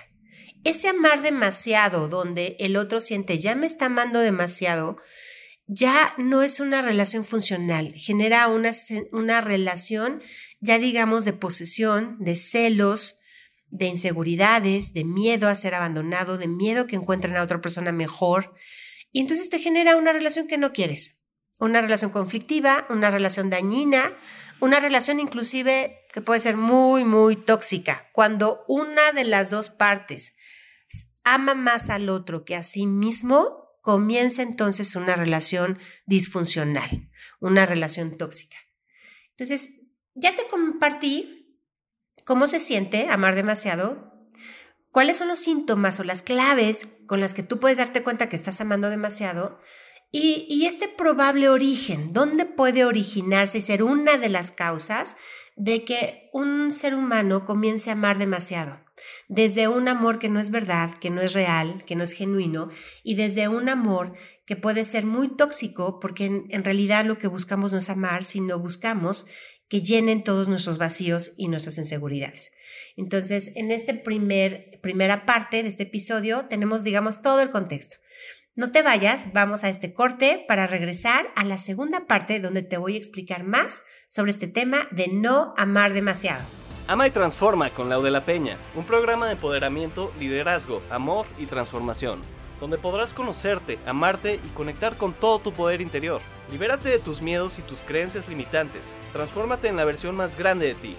Ese 0.64 0.88
amar 0.88 1.21
demasiado 1.21 2.09
donde 2.09 2.57
el 2.61 2.78
otro 2.78 3.00
siente 3.00 3.37
ya 3.37 3.54
me 3.54 3.66
está 3.66 3.87
amando 3.87 4.21
demasiado, 4.21 4.97
ya 5.66 6.14
no 6.16 6.42
es 6.42 6.59
una 6.59 6.80
relación 6.80 7.26
funcional, 7.26 7.92
genera 7.95 8.49
una, 8.49 8.73
una 9.12 9.42
relación 9.42 10.23
ya 10.61 10.78
digamos 10.78 11.26
de 11.26 11.35
posesión, 11.35 12.16
de 12.21 12.37
celos, 12.37 13.21
de 13.70 13.87
inseguridades, 13.87 14.92
de 14.92 15.04
miedo 15.04 15.48
a 15.48 15.54
ser 15.54 15.75
abandonado, 15.75 16.38
de 16.38 16.48
miedo 16.48 16.87
que 16.87 16.96
encuentren 16.96 17.37
a 17.37 17.42
otra 17.42 17.60
persona 17.60 17.92
mejor. 17.92 18.54
Y 19.12 19.20
entonces 19.20 19.50
te 19.50 19.58
genera 19.58 19.96
una 19.96 20.12
relación 20.12 20.48
que 20.48 20.58
no 20.58 20.72
quieres. 20.72 21.30
Una 21.58 21.80
relación 21.80 22.10
conflictiva, 22.10 22.87
una 22.88 23.10
relación 23.10 23.50
dañina, 23.50 24.16
una 24.60 24.80
relación 24.80 25.20
inclusive 25.20 26.06
que 26.12 26.22
puede 26.22 26.40
ser 26.40 26.56
muy, 26.56 27.04
muy 27.04 27.37
tóxica. 27.37 28.08
Cuando 28.12 28.64
una 28.68 29.12
de 29.12 29.25
las 29.25 29.50
dos 29.50 29.70
partes 29.70 30.37
ama 31.25 31.54
más 31.54 31.90
al 31.90 32.08
otro 32.08 32.44
que 32.44 32.56
a 32.56 32.62
sí 32.62 32.87
mismo, 32.87 33.68
comienza 33.82 34.42
entonces 34.42 34.96
una 34.96 35.16
relación 35.16 35.78
disfuncional, 36.06 37.10
una 37.40 37.66
relación 37.66 38.16
tóxica. 38.16 38.56
Entonces, 39.30 39.82
ya 40.14 40.34
te 40.34 40.46
compartí 40.48 41.38
¿Cómo 42.28 42.47
se 42.47 42.61
siente 42.61 43.08
amar 43.08 43.35
demasiado? 43.37 44.12
¿Cuáles 44.90 45.16
son 45.16 45.28
los 45.28 45.38
síntomas 45.38 45.99
o 45.99 46.04
las 46.04 46.20
claves 46.20 46.87
con 47.06 47.20
las 47.20 47.32
que 47.32 47.42
tú 47.42 47.58
puedes 47.58 47.78
darte 47.78 48.02
cuenta 48.02 48.28
que 48.28 48.37
estás 48.37 48.61
amando 48.61 48.90
demasiado? 48.90 49.58
Y, 50.12 50.66
este 50.66 50.88
probable 50.88 51.49
origen, 51.49 52.12
¿dónde 52.12 52.44
puede 52.44 52.85
originarse 52.85 53.56
y 53.56 53.61
ser 53.62 53.82
una 53.82 54.18
de 54.18 54.28
las 54.28 54.50
causas 54.50 55.16
de 55.56 55.87
que 55.87 56.28
un 56.35 56.70
ser 56.70 56.94
humano 56.94 57.47
comience 57.47 57.88
a 57.88 57.94
amar 57.94 58.18
demasiado? 58.18 58.78
Desde 59.28 59.66
un 59.66 59.88
amor 59.88 60.18
que 60.18 60.28
no 60.28 60.38
es 60.38 60.50
verdad, 60.50 60.99
que 60.99 61.08
no 61.08 61.23
es 61.23 61.32
real, 61.32 61.82
que 61.87 61.97
no 61.97 62.04
es 62.04 62.12
genuino, 62.12 62.68
y 63.02 63.14
desde 63.14 63.49
un 63.49 63.70
amor 63.70 64.12
que 64.44 64.56
puede 64.56 64.85
ser 64.85 65.06
muy 65.06 65.28
tóxico, 65.28 65.99
porque 65.99 66.26
en, 66.26 66.44
en 66.50 66.62
realidad 66.62 67.06
lo 67.06 67.16
que 67.16 67.26
buscamos 67.26 67.73
no 67.73 67.78
es 67.78 67.88
amar, 67.88 68.26
sino 68.26 68.58
buscamos 68.58 69.26
que 69.68 69.80
llenen 69.80 70.25
todos 70.25 70.48
nuestros 70.48 70.78
vacíos 70.78 71.32
y 71.37 71.48
nuestras 71.48 71.78
inseguridades. 71.78 72.52
Entonces, 72.96 73.52
en 73.56 73.70
esta 73.70 74.02
primer, 74.02 74.80
primera 74.82 75.26
parte 75.26 75.62
de 75.62 75.68
este 75.68 75.84
episodio 75.84 76.46
tenemos, 76.48 76.84
digamos, 76.84 77.22
todo 77.22 77.40
el 77.40 77.50
contexto. 77.50 77.96
No 78.56 78.72
te 78.72 78.82
vayas, 78.82 79.32
vamos 79.32 79.62
a 79.62 79.68
este 79.68 79.94
corte 79.94 80.44
para 80.48 80.66
regresar 80.66 81.28
a 81.37 81.44
la 81.44 81.58
segunda 81.58 82.06
parte 82.06 82.40
donde 82.40 82.62
te 82.62 82.76
voy 82.76 82.94
a 82.94 82.98
explicar 82.98 83.44
más 83.44 83.84
sobre 84.08 84.32
este 84.32 84.48
tema 84.48 84.78
de 84.90 85.08
no 85.08 85.54
amar 85.56 85.92
demasiado. 85.92 86.44
Ama 86.88 87.06
y 87.06 87.10
transforma 87.10 87.70
con 87.70 87.88
Lau 87.88 88.02
de 88.02 88.10
la 88.10 88.25
Peña, 88.25 88.56
un 88.75 88.84
programa 88.84 89.26
de 89.26 89.32
empoderamiento, 89.32 90.12
liderazgo, 90.18 90.82
amor 90.90 91.26
y 91.38 91.46
transformación 91.46 92.38
donde 92.61 92.79
podrás 92.79 93.15
conocerte, 93.15 93.79
amarte 93.87 94.41
y 94.45 94.49
conectar 94.50 94.97
con 94.97 95.12
todo 95.12 95.38
tu 95.38 95.53
poder 95.53 95.81
interior. 95.81 96.21
Libérate 96.50 96.88
de 96.88 96.99
tus 96.99 97.23
miedos 97.23 97.59
y 97.59 97.62
tus 97.62 97.81
creencias 97.81 98.29
limitantes. 98.29 98.95
Transfórmate 99.12 99.69
en 99.69 99.77
la 99.77 99.85
versión 99.85 100.17
más 100.17 100.37
grande 100.37 100.67
de 100.67 100.75
ti. 100.75 100.97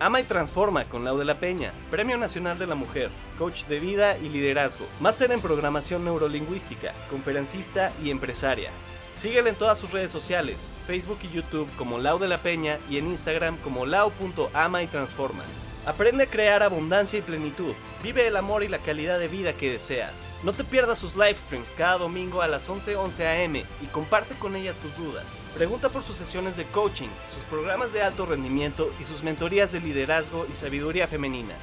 Ama 0.00 0.20
y 0.20 0.24
transforma 0.24 0.84
con 0.84 1.04
Lau 1.04 1.16
de 1.18 1.24
la 1.24 1.38
Peña, 1.38 1.72
Premio 1.90 2.16
Nacional 2.16 2.58
de 2.58 2.66
la 2.66 2.74
Mujer, 2.74 3.10
coach 3.38 3.64
de 3.66 3.78
vida 3.78 4.18
y 4.18 4.28
liderazgo, 4.28 4.86
máster 5.00 5.30
en 5.30 5.40
programación 5.40 6.04
neurolingüística, 6.04 6.92
conferencista 7.10 7.92
y 8.02 8.10
empresaria. 8.10 8.70
Síguela 9.14 9.48
en 9.48 9.54
todas 9.54 9.78
sus 9.78 9.92
redes 9.92 10.10
sociales, 10.10 10.72
Facebook 10.88 11.18
y 11.22 11.28
YouTube 11.28 11.68
como 11.76 11.98
Lau 11.98 12.18
de 12.18 12.26
la 12.26 12.42
Peña 12.42 12.78
y 12.90 12.98
en 12.98 13.06
Instagram 13.06 13.56
como 13.58 13.86
lau.ama 13.86 14.82
y 14.82 14.88
transforma. 14.88 15.44
Aprende 15.86 16.24
a 16.24 16.30
crear 16.30 16.62
abundancia 16.62 17.18
y 17.18 17.22
plenitud. 17.22 17.74
Vive 18.02 18.26
el 18.26 18.36
amor 18.36 18.64
y 18.64 18.68
la 18.68 18.78
calidad 18.78 19.18
de 19.18 19.28
vida 19.28 19.52
que 19.54 19.70
deseas. 19.70 20.26
No 20.42 20.54
te 20.54 20.64
pierdas 20.64 20.98
sus 20.98 21.14
live 21.14 21.36
streams 21.36 21.74
cada 21.74 21.98
domingo 21.98 22.40
a 22.40 22.48
las 22.48 22.70
11:11 22.70 22.96
11 22.96 23.44
am 23.44 23.56
y 23.56 23.86
comparte 23.92 24.34
con 24.36 24.56
ella 24.56 24.72
tus 24.80 24.96
dudas. 24.96 25.26
Pregunta 25.54 25.90
por 25.90 26.02
sus 26.02 26.16
sesiones 26.16 26.56
de 26.56 26.64
coaching, 26.64 27.10
sus 27.34 27.44
programas 27.44 27.92
de 27.92 28.02
alto 28.02 28.24
rendimiento 28.24 28.90
y 28.98 29.04
sus 29.04 29.22
mentorías 29.22 29.72
de 29.72 29.80
liderazgo 29.80 30.46
y 30.50 30.54
sabiduría 30.54 31.06
femenina. 31.06 31.54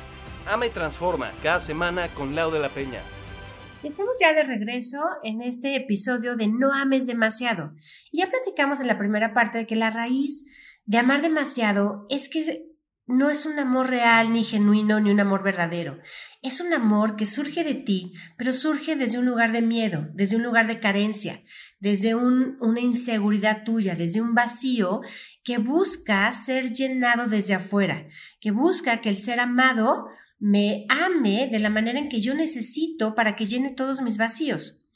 Ama 0.45 0.67
y 0.67 0.69
transforma 0.69 1.31
cada 1.41 1.59
semana 1.59 2.13
con 2.13 2.35
Lau 2.35 2.51
de 2.51 2.59
la 2.59 2.69
Peña. 2.69 3.01
Estamos 3.81 4.19
ya 4.21 4.33
de 4.33 4.43
regreso 4.43 4.99
en 5.23 5.41
este 5.41 5.75
episodio 5.75 6.35
de 6.35 6.47
No 6.47 6.71
ames 6.71 7.07
demasiado. 7.07 7.73
Ya 8.13 8.27
platicamos 8.27 8.81
en 8.81 8.87
la 8.87 8.99
primera 8.99 9.33
parte 9.33 9.57
de 9.57 9.65
que 9.65 9.75
la 9.75 9.89
raíz 9.89 10.45
de 10.85 10.99
amar 10.99 11.23
demasiado 11.23 12.05
es 12.09 12.29
que 12.29 12.70
no 13.11 13.29
es 13.29 13.45
un 13.45 13.59
amor 13.59 13.89
real, 13.89 14.31
ni 14.31 14.43
genuino, 14.43 14.99
ni 14.99 15.11
un 15.11 15.19
amor 15.19 15.43
verdadero. 15.43 15.99
Es 16.41 16.59
un 16.61 16.73
amor 16.73 17.15
que 17.15 17.25
surge 17.25 17.63
de 17.63 17.75
ti, 17.75 18.13
pero 18.37 18.53
surge 18.53 18.95
desde 18.95 19.19
un 19.19 19.25
lugar 19.25 19.51
de 19.51 19.61
miedo, 19.61 20.09
desde 20.13 20.37
un 20.37 20.43
lugar 20.43 20.67
de 20.67 20.79
carencia, 20.79 21.41
desde 21.79 22.15
una 22.15 22.79
inseguridad 22.79 23.63
tuya, 23.63 23.95
desde 23.95 24.21
un 24.21 24.33
vacío 24.33 25.01
que 25.43 25.57
busca 25.57 26.31
ser 26.31 26.71
llenado 26.71 27.27
desde 27.27 27.53
afuera, 27.53 28.07
que 28.39 28.51
busca 28.51 29.01
que 29.01 29.09
el 29.09 29.17
ser 29.17 29.39
amado 29.39 30.07
me 30.39 30.85
ame 30.89 31.47
de 31.51 31.59
la 31.59 31.69
manera 31.69 31.99
en 31.99 32.09
que 32.09 32.21
yo 32.21 32.33
necesito 32.33 33.13
para 33.13 33.35
que 33.35 33.45
llene 33.45 33.69
todos 33.69 34.01
mis 34.01 34.17
vacíos. 34.17 34.89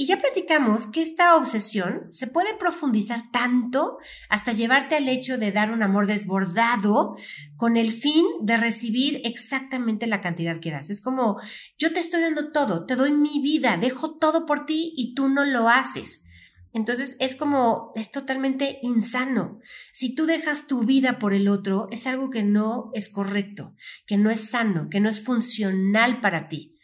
Y 0.00 0.06
ya 0.06 0.20
platicamos 0.20 0.86
que 0.86 1.02
esta 1.02 1.34
obsesión 1.34 2.06
se 2.08 2.28
puede 2.28 2.54
profundizar 2.54 3.32
tanto 3.32 3.98
hasta 4.28 4.52
llevarte 4.52 4.94
al 4.94 5.08
hecho 5.08 5.38
de 5.38 5.50
dar 5.50 5.72
un 5.72 5.82
amor 5.82 6.06
desbordado 6.06 7.16
con 7.56 7.76
el 7.76 7.90
fin 7.90 8.24
de 8.40 8.58
recibir 8.58 9.20
exactamente 9.24 10.06
la 10.06 10.20
cantidad 10.20 10.60
que 10.60 10.70
das. 10.70 10.88
Es 10.88 11.00
como, 11.00 11.40
yo 11.78 11.92
te 11.92 11.98
estoy 11.98 12.20
dando 12.20 12.52
todo, 12.52 12.86
te 12.86 12.94
doy 12.94 13.10
mi 13.10 13.40
vida, 13.40 13.76
dejo 13.76 14.16
todo 14.18 14.46
por 14.46 14.66
ti 14.66 14.94
y 14.96 15.16
tú 15.16 15.28
no 15.28 15.44
lo 15.44 15.68
haces. 15.68 16.26
Entonces 16.72 17.16
es 17.18 17.34
como, 17.34 17.90
es 17.96 18.12
totalmente 18.12 18.78
insano. 18.82 19.58
Si 19.90 20.14
tú 20.14 20.26
dejas 20.26 20.68
tu 20.68 20.84
vida 20.84 21.18
por 21.18 21.34
el 21.34 21.48
otro, 21.48 21.88
es 21.90 22.06
algo 22.06 22.30
que 22.30 22.44
no 22.44 22.92
es 22.94 23.08
correcto, 23.08 23.74
que 24.06 24.16
no 24.16 24.30
es 24.30 24.50
sano, 24.50 24.88
que 24.90 25.00
no 25.00 25.08
es 25.08 25.24
funcional 25.24 26.20
para 26.20 26.48
ti. 26.48 26.77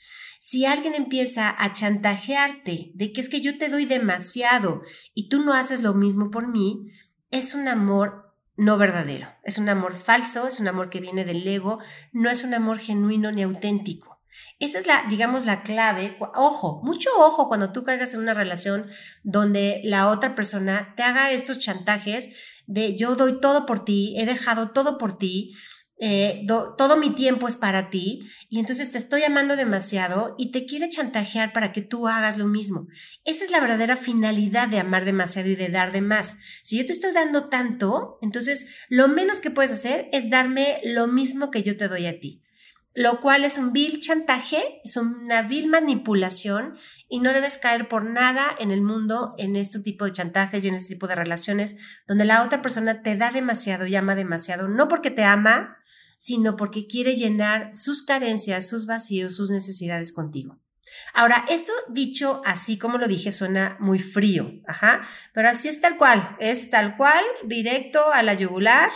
Si 0.46 0.66
alguien 0.66 0.94
empieza 0.94 1.54
a 1.56 1.72
chantajearte 1.72 2.92
de 2.92 3.12
que 3.14 3.22
es 3.22 3.30
que 3.30 3.40
yo 3.40 3.56
te 3.56 3.70
doy 3.70 3.86
demasiado 3.86 4.82
y 5.14 5.30
tú 5.30 5.42
no 5.42 5.54
haces 5.54 5.82
lo 5.82 5.94
mismo 5.94 6.30
por 6.30 6.48
mí, 6.48 6.90
es 7.30 7.54
un 7.54 7.66
amor 7.66 8.36
no 8.54 8.76
verdadero, 8.76 9.26
es 9.42 9.56
un 9.56 9.70
amor 9.70 9.94
falso, 9.94 10.46
es 10.46 10.60
un 10.60 10.68
amor 10.68 10.90
que 10.90 11.00
viene 11.00 11.24
del 11.24 11.48
ego, 11.48 11.78
no 12.12 12.28
es 12.28 12.44
un 12.44 12.52
amor 12.52 12.78
genuino 12.78 13.32
ni 13.32 13.42
auténtico. 13.42 14.20
Esa 14.58 14.78
es 14.78 14.86
la, 14.86 15.06
digamos, 15.08 15.46
la 15.46 15.62
clave. 15.62 16.14
Ojo, 16.34 16.82
mucho 16.84 17.08
ojo 17.16 17.48
cuando 17.48 17.72
tú 17.72 17.82
caigas 17.82 18.12
en 18.12 18.20
una 18.20 18.34
relación 18.34 18.86
donde 19.22 19.80
la 19.82 20.10
otra 20.10 20.34
persona 20.34 20.92
te 20.94 21.04
haga 21.04 21.30
estos 21.32 21.58
chantajes 21.58 22.36
de 22.66 22.94
yo 22.98 23.16
doy 23.16 23.40
todo 23.40 23.64
por 23.64 23.82
ti, 23.82 24.14
he 24.18 24.26
dejado 24.26 24.72
todo 24.72 24.98
por 24.98 25.16
ti, 25.16 25.54
eh, 25.98 26.44
todo 26.48 26.96
mi 26.96 27.10
tiempo 27.10 27.46
es 27.46 27.56
para 27.56 27.88
ti 27.88 28.28
y 28.48 28.58
entonces 28.58 28.90
te 28.90 28.98
estoy 28.98 29.22
amando 29.22 29.56
demasiado 29.56 30.34
y 30.38 30.50
te 30.50 30.66
quiere 30.66 30.88
chantajear 30.88 31.52
para 31.52 31.72
que 31.72 31.82
tú 31.82 32.08
hagas 32.08 32.36
lo 32.36 32.46
mismo. 32.46 32.86
Esa 33.24 33.44
es 33.44 33.50
la 33.50 33.60
verdadera 33.60 33.96
finalidad 33.96 34.68
de 34.68 34.80
amar 34.80 35.04
demasiado 35.04 35.48
y 35.48 35.56
de 35.56 35.68
dar 35.68 35.92
de 35.92 36.00
más. 36.00 36.40
Si 36.62 36.78
yo 36.78 36.86
te 36.86 36.92
estoy 36.92 37.12
dando 37.12 37.48
tanto, 37.48 38.18
entonces 38.22 38.68
lo 38.88 39.08
menos 39.08 39.40
que 39.40 39.50
puedes 39.50 39.72
hacer 39.72 40.08
es 40.12 40.30
darme 40.30 40.80
lo 40.84 41.06
mismo 41.06 41.50
que 41.50 41.62
yo 41.62 41.76
te 41.76 41.88
doy 41.88 42.06
a 42.06 42.18
ti 42.18 42.40
lo 42.94 43.20
cual 43.20 43.44
es 43.44 43.58
un 43.58 43.72
vil 43.72 44.00
chantaje, 44.00 44.80
es 44.84 44.96
una 44.96 45.42
vil 45.42 45.66
manipulación 45.66 46.76
y 47.08 47.18
no 47.18 47.32
debes 47.32 47.58
caer 47.58 47.88
por 47.88 48.04
nada 48.04 48.46
en 48.60 48.70
el 48.70 48.82
mundo 48.82 49.34
en 49.36 49.56
este 49.56 49.80
tipo 49.80 50.04
de 50.04 50.12
chantajes 50.12 50.64
y 50.64 50.68
en 50.68 50.74
este 50.74 50.94
tipo 50.94 51.08
de 51.08 51.16
relaciones 51.16 51.76
donde 52.06 52.24
la 52.24 52.44
otra 52.44 52.62
persona 52.62 53.02
te 53.02 53.16
da 53.16 53.32
demasiado 53.32 53.86
y 53.86 53.96
ama 53.96 54.14
demasiado, 54.14 54.68
no 54.68 54.86
porque 54.86 55.10
te 55.10 55.24
ama, 55.24 55.76
sino 56.16 56.56
porque 56.56 56.86
quiere 56.86 57.16
llenar 57.16 57.74
sus 57.74 58.02
carencias, 58.02 58.68
sus 58.68 58.86
vacíos, 58.86 59.34
sus 59.34 59.50
necesidades 59.50 60.12
contigo. 60.12 60.58
Ahora, 61.12 61.44
esto 61.48 61.72
dicho 61.88 62.42
así 62.44 62.78
como 62.78 62.98
lo 62.98 63.08
dije 63.08 63.32
suena 63.32 63.76
muy 63.80 63.98
frío, 63.98 64.52
ajá, 64.66 65.06
pero 65.32 65.48
así 65.48 65.68
es 65.68 65.80
tal 65.80 65.96
cual, 65.96 66.36
es 66.38 66.70
tal 66.70 66.96
cual, 66.96 67.24
directo 67.44 68.00
a 68.12 68.22
la 68.22 68.34
yugular. 68.34 68.90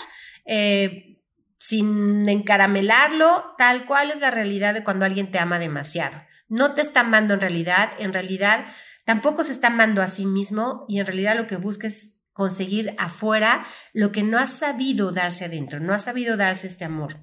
Eh, 0.44 1.08
sin 1.58 2.28
encaramelarlo, 2.28 3.54
tal 3.58 3.84
cual 3.84 4.10
es 4.10 4.20
la 4.20 4.30
realidad 4.30 4.74
de 4.74 4.84
cuando 4.84 5.04
alguien 5.04 5.30
te 5.30 5.38
ama 5.38 5.58
demasiado. 5.58 6.16
No 6.48 6.74
te 6.74 6.82
está 6.82 7.00
amando 7.00 7.34
en 7.34 7.40
realidad, 7.40 7.90
en 7.98 8.12
realidad 8.12 8.66
tampoco 9.04 9.44
se 9.44 9.52
está 9.52 9.66
amando 9.66 10.00
a 10.00 10.08
sí 10.08 10.24
mismo 10.24 10.86
y 10.88 11.00
en 11.00 11.06
realidad 11.06 11.36
lo 11.36 11.46
que 11.46 11.56
busca 11.56 11.86
es 11.86 12.17
conseguir 12.38 12.94
afuera 12.98 13.66
lo 13.92 14.12
que 14.12 14.22
no 14.22 14.38
ha 14.38 14.46
sabido 14.46 15.10
darse 15.10 15.46
adentro, 15.46 15.80
no 15.80 15.92
ha 15.92 15.98
sabido 15.98 16.36
darse 16.36 16.68
este 16.68 16.84
amor. 16.84 17.18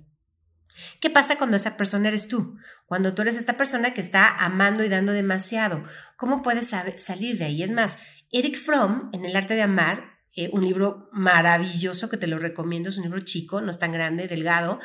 ¿Qué 0.99 1.09
pasa 1.09 1.37
cuando 1.37 1.55
esa 1.55 1.77
persona 1.77 2.09
eres 2.09 2.27
tú? 2.27 2.57
Cuando 2.85 3.15
tú 3.15 3.21
eres 3.21 3.37
esta 3.37 3.55
persona 3.55 3.93
que 3.93 4.01
está 4.01 4.27
amando 4.27 4.83
y 4.83 4.89
dando 4.89 5.13
demasiado, 5.13 5.85
¿cómo 6.17 6.41
puedes 6.41 6.67
salir 6.97 7.37
de 7.37 7.45
ahí? 7.45 7.63
Es 7.63 7.71
más, 7.71 7.99
Eric 8.29 8.57
Fromm, 8.57 9.09
en 9.13 9.23
El 9.23 9.37
arte 9.37 9.53
de 9.53 9.61
amar, 9.61 10.19
eh, 10.35 10.49
un 10.51 10.65
libro 10.65 11.07
maravilloso 11.13 12.09
que 12.09 12.17
te 12.17 12.27
lo 12.27 12.37
recomiendo, 12.37 12.89
es 12.89 12.97
un 12.97 13.03
libro 13.03 13.21
chico, 13.21 13.61
no 13.61 13.71
es 13.71 13.79
tan 13.79 13.93
grande, 13.93 14.27
delgado, 14.27 14.81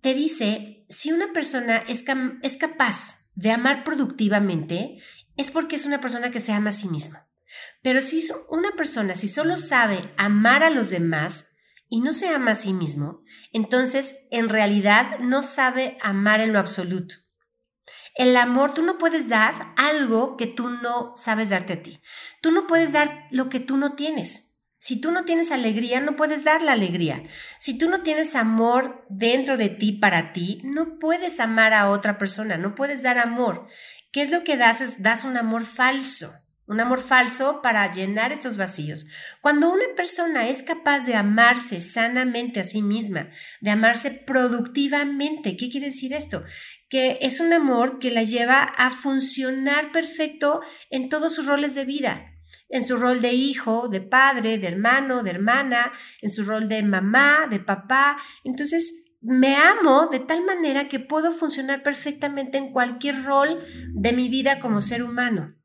te 0.00 0.14
dice, 0.14 0.86
si 0.88 1.12
una 1.12 1.34
persona 1.34 1.84
es, 1.86 2.02
es 2.42 2.56
capaz 2.56 3.30
de 3.34 3.50
amar 3.50 3.84
productivamente, 3.84 5.02
es 5.36 5.50
porque 5.50 5.76
es 5.76 5.84
una 5.84 6.00
persona 6.00 6.30
que 6.30 6.40
se 6.40 6.52
ama 6.52 6.70
a 6.70 6.72
sí 6.72 6.88
misma. 6.88 7.29
Pero 7.82 8.00
si 8.00 8.26
una 8.48 8.72
persona, 8.72 9.14
si 9.16 9.28
solo 9.28 9.56
sabe 9.56 10.12
amar 10.16 10.62
a 10.62 10.70
los 10.70 10.90
demás 10.90 11.56
y 11.88 12.00
no 12.00 12.12
se 12.12 12.28
ama 12.28 12.52
a 12.52 12.56
sí 12.56 12.72
mismo, 12.72 13.22
entonces 13.52 14.28
en 14.30 14.48
realidad 14.48 15.18
no 15.20 15.42
sabe 15.42 15.98
amar 16.00 16.40
en 16.40 16.52
lo 16.52 16.58
absoluto. 16.58 17.16
El 18.14 18.36
amor, 18.36 18.74
tú 18.74 18.82
no 18.82 18.98
puedes 18.98 19.28
dar 19.28 19.72
algo 19.76 20.36
que 20.36 20.46
tú 20.46 20.68
no 20.68 21.12
sabes 21.16 21.50
darte 21.50 21.74
a 21.74 21.82
ti. 21.82 22.00
Tú 22.42 22.50
no 22.50 22.66
puedes 22.66 22.92
dar 22.92 23.26
lo 23.30 23.48
que 23.48 23.60
tú 23.60 23.76
no 23.76 23.94
tienes. 23.94 24.50
Si 24.78 25.00
tú 25.00 25.10
no 25.10 25.24
tienes 25.24 25.50
alegría, 25.52 26.00
no 26.00 26.16
puedes 26.16 26.42
dar 26.42 26.62
la 26.62 26.72
alegría. 26.72 27.22
Si 27.58 27.76
tú 27.76 27.90
no 27.90 28.02
tienes 28.02 28.34
amor 28.34 29.04
dentro 29.10 29.58
de 29.58 29.68
ti 29.68 29.92
para 29.92 30.32
ti, 30.32 30.58
no 30.64 30.98
puedes 30.98 31.38
amar 31.38 31.74
a 31.74 31.90
otra 31.90 32.16
persona, 32.16 32.56
no 32.56 32.74
puedes 32.74 33.02
dar 33.02 33.18
amor. 33.18 33.66
¿Qué 34.10 34.22
es 34.22 34.30
lo 34.30 34.42
que 34.42 34.56
das? 34.56 35.02
Das 35.02 35.24
un 35.24 35.36
amor 35.36 35.64
falso, 35.64 36.32
un 36.70 36.78
amor 36.78 37.00
falso 37.00 37.62
para 37.62 37.90
llenar 37.90 38.30
estos 38.30 38.56
vacíos. 38.56 39.04
Cuando 39.40 39.72
una 39.72 39.86
persona 39.96 40.48
es 40.48 40.62
capaz 40.62 41.04
de 41.04 41.16
amarse 41.16 41.80
sanamente 41.80 42.60
a 42.60 42.64
sí 42.64 42.80
misma, 42.80 43.28
de 43.60 43.72
amarse 43.72 44.12
productivamente, 44.12 45.56
¿qué 45.56 45.68
quiere 45.68 45.86
decir 45.86 46.12
esto? 46.12 46.44
Que 46.88 47.18
es 47.22 47.40
un 47.40 47.52
amor 47.52 47.98
que 47.98 48.12
la 48.12 48.22
lleva 48.22 48.62
a 48.62 48.92
funcionar 48.92 49.90
perfecto 49.90 50.60
en 50.90 51.08
todos 51.08 51.34
sus 51.34 51.46
roles 51.46 51.74
de 51.74 51.84
vida 51.84 52.26
en 52.72 52.84
su 52.84 52.96
rol 52.96 53.20
de 53.20 53.32
hijo, 53.32 53.88
de 53.88 54.00
padre, 54.00 54.56
de 54.58 54.68
hermano, 54.68 55.24
de 55.24 55.30
hermana, 55.30 55.90
en 56.22 56.30
su 56.30 56.44
rol 56.44 56.68
de 56.68 56.84
mamá, 56.84 57.48
de 57.50 57.58
papá. 57.58 58.16
Entonces, 58.44 59.16
me 59.20 59.56
amo 59.56 60.06
de 60.06 60.20
tal 60.20 60.44
manera 60.44 60.86
que 60.86 61.00
puedo 61.00 61.32
funcionar 61.32 61.82
perfectamente 61.82 62.58
en 62.58 62.72
cualquier 62.72 63.24
rol 63.24 63.60
de 63.92 64.12
mi 64.12 64.28
vida 64.28 64.60
como 64.60 64.80
ser 64.80 65.02
humano. 65.02 65.59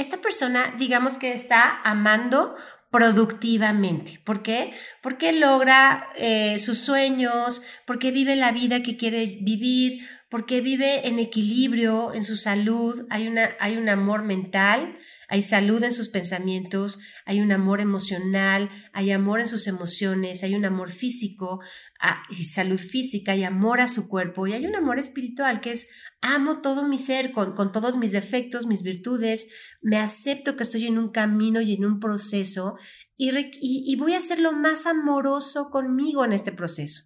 Esta 0.00 0.16
persona, 0.16 0.74
digamos 0.78 1.18
que 1.18 1.34
está 1.34 1.82
amando 1.84 2.56
productivamente. 2.90 4.18
¿Por 4.24 4.42
qué? 4.42 4.72
Porque 5.02 5.34
logra 5.34 6.08
eh, 6.16 6.58
sus 6.58 6.78
sueños, 6.78 7.62
porque 7.84 8.10
vive 8.10 8.34
la 8.34 8.50
vida 8.50 8.82
que 8.82 8.96
quiere 8.96 9.38
vivir, 9.42 10.08
porque 10.30 10.62
vive 10.62 11.06
en 11.06 11.18
equilibrio, 11.18 12.14
en 12.14 12.24
su 12.24 12.36
salud, 12.36 13.06
hay, 13.10 13.28
una, 13.28 13.50
hay 13.60 13.76
un 13.76 13.90
amor 13.90 14.22
mental, 14.22 14.98
hay 15.30 15.42
salud 15.42 15.82
en 15.84 15.92
sus 15.92 16.08
pensamientos, 16.08 16.98
hay 17.24 17.40
un 17.40 17.52
amor 17.52 17.80
emocional, 17.80 18.68
hay 18.92 19.12
amor 19.12 19.38
en 19.38 19.46
sus 19.46 19.68
emociones, 19.68 20.42
hay 20.42 20.56
un 20.56 20.64
amor 20.64 20.90
físico 20.90 21.60
ah, 22.00 22.24
y 22.28 22.42
salud 22.42 22.80
física, 22.80 23.30
hay 23.32 23.44
amor 23.44 23.80
a 23.80 23.86
su 23.86 24.08
cuerpo 24.08 24.48
y 24.48 24.54
hay 24.54 24.66
un 24.66 24.74
amor 24.74 24.98
espiritual 24.98 25.60
que 25.60 25.70
es 25.70 25.88
amo 26.20 26.60
todo 26.62 26.88
mi 26.88 26.98
ser 26.98 27.30
con, 27.30 27.54
con 27.54 27.70
todos 27.70 27.96
mis 27.96 28.10
defectos, 28.10 28.66
mis 28.66 28.82
virtudes, 28.82 29.48
me 29.80 29.98
acepto 29.98 30.56
que 30.56 30.64
estoy 30.64 30.86
en 30.86 30.98
un 30.98 31.10
camino 31.10 31.60
y 31.60 31.74
en 31.74 31.84
un 31.84 32.00
proceso 32.00 32.76
y, 33.16 33.30
y, 33.60 33.96
voy 33.96 34.14
a 34.14 34.20
ser 34.22 34.38
lo 34.38 34.52
más 34.52 34.86
amoroso 34.86 35.68
conmigo 35.68 36.24
en 36.24 36.32
este 36.32 36.52
proceso. 36.52 37.02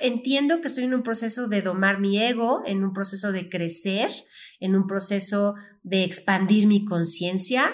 Entiendo 0.00 0.60
que 0.60 0.68
estoy 0.68 0.84
en 0.84 0.94
un 0.94 1.02
proceso 1.02 1.48
de 1.48 1.60
domar 1.60 1.98
mi 1.98 2.22
ego, 2.22 2.62
en 2.66 2.84
un 2.84 2.92
proceso 2.92 3.32
de 3.32 3.48
crecer, 3.48 4.12
en 4.64 4.74
un 4.74 4.86
proceso 4.86 5.54
de 5.82 6.04
expandir 6.04 6.66
mi 6.66 6.84
conciencia 6.84 7.66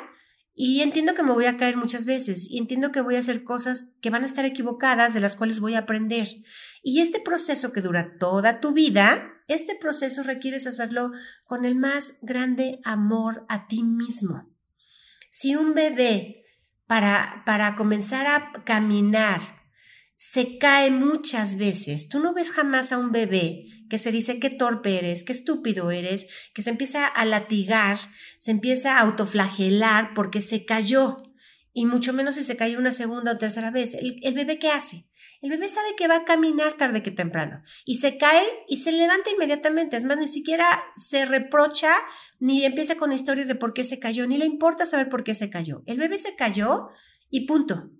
y 0.55 0.83
entiendo 0.83 1.15
que 1.15 1.23
me 1.23 1.33
voy 1.33 1.47
a 1.47 1.57
caer 1.57 1.77
muchas 1.77 2.05
veces 2.05 2.51
y 2.51 2.59
entiendo 2.59 2.93
que 2.93 3.01
voy 3.01 3.15
a 3.15 3.21
hacer 3.21 3.45
cosas 3.45 3.97
que 4.03 4.11
van 4.11 4.23
a 4.23 4.27
estar 4.27 4.45
equivocadas, 4.45 5.15
de 5.15 5.21
las 5.21 5.37
cuales 5.37 5.61
voy 5.61 5.75
a 5.75 5.81
aprender. 5.81 6.29
Y 6.83 7.01
este 7.01 7.21
proceso 7.21 7.73
que 7.73 7.81
dura 7.81 8.19
toda 8.19 8.61
tu 8.61 8.73
vida, 8.73 9.33
este 9.49 9.75
proceso 9.75 10.23
requieres 10.23 10.67
hacerlo 10.67 11.13
con 11.47 11.65
el 11.65 11.77
más 11.77 12.19
grande 12.23 12.81
amor 12.85 13.47
a 13.49 13.69
ti 13.69 13.83
mismo. 13.83 14.51
Si 15.31 15.55
un 15.57 15.75
bebé 15.75 16.45
para, 16.87 17.45
para 17.47 17.77
comenzar 17.77 18.27
a 18.27 18.65
caminar 18.65 19.41
se 20.17 20.59
cae 20.59 20.91
muchas 20.91 21.57
veces. 21.57 22.11
Tú 22.11 22.21
no 22.21 22.35
ves 22.35 22.53
jamás 22.53 22.93
a 22.93 22.99
un 22.99 23.11
bebé 23.11 23.65
que 23.91 23.99
se 23.99 24.13
dice 24.13 24.41
qué 24.41 24.49
torpe 24.49 24.99
eres, 24.99 25.23
qué 25.25 25.33
estúpido 25.33 25.91
eres, 25.91 26.29
que 26.55 26.63
se 26.63 26.71
empieza 26.71 27.07
a 27.07 27.25
latigar, 27.27 27.99
se 28.39 28.53
empieza 28.53 28.97
a 28.97 29.01
autoflagelar 29.01 30.15
porque 30.15 30.41
se 30.41 30.65
cayó. 30.65 31.19
Y 31.73 31.85
mucho 31.85 32.13
menos 32.13 32.37
si 32.37 32.43
se 32.43 32.57
cayó 32.57 32.79
una 32.79 32.93
segunda 32.93 33.33
o 33.33 33.39
tercera 33.39 33.71
vez. 33.71 33.95
¿El, 33.95 34.17
el 34.23 34.35
bebé 34.35 34.59
qué 34.59 34.69
hace? 34.69 35.05
El 35.43 35.51
bebé 35.51 35.69
sabe 35.69 35.95
que 35.97 36.09
va 36.09 36.17
a 36.17 36.25
caminar 36.25 36.77
tarde 36.77 37.03
que 37.03 37.11
temprano 37.11 37.63
y 37.85 37.97
se 37.97 38.19
cae 38.19 38.45
y 38.69 38.79
se 38.79 38.93
levanta 38.93 39.31
inmediatamente. 39.31 39.97
Es 39.97 40.05
más, 40.05 40.19
ni 40.19 40.29
siquiera 40.29 40.67
se 40.97 41.25
reprocha 41.25 41.93
ni 42.39 42.65
empieza 42.65 42.97
con 42.97 43.13
historias 43.13 43.49
de 43.49 43.55
por 43.55 43.75
qué 43.75 43.85
se 43.85 43.99
cayó, 43.99 44.27
ni 44.27 44.39
le 44.39 44.47
importa 44.47 44.87
saber 44.87 45.09
por 45.09 45.25
qué 45.25 45.35
se 45.35 45.51
cayó. 45.51 45.83
El 45.87 45.99
bebé 45.99 46.17
se 46.19 46.37
cayó 46.37 46.89
y 47.29 47.47
punto. 47.47 47.91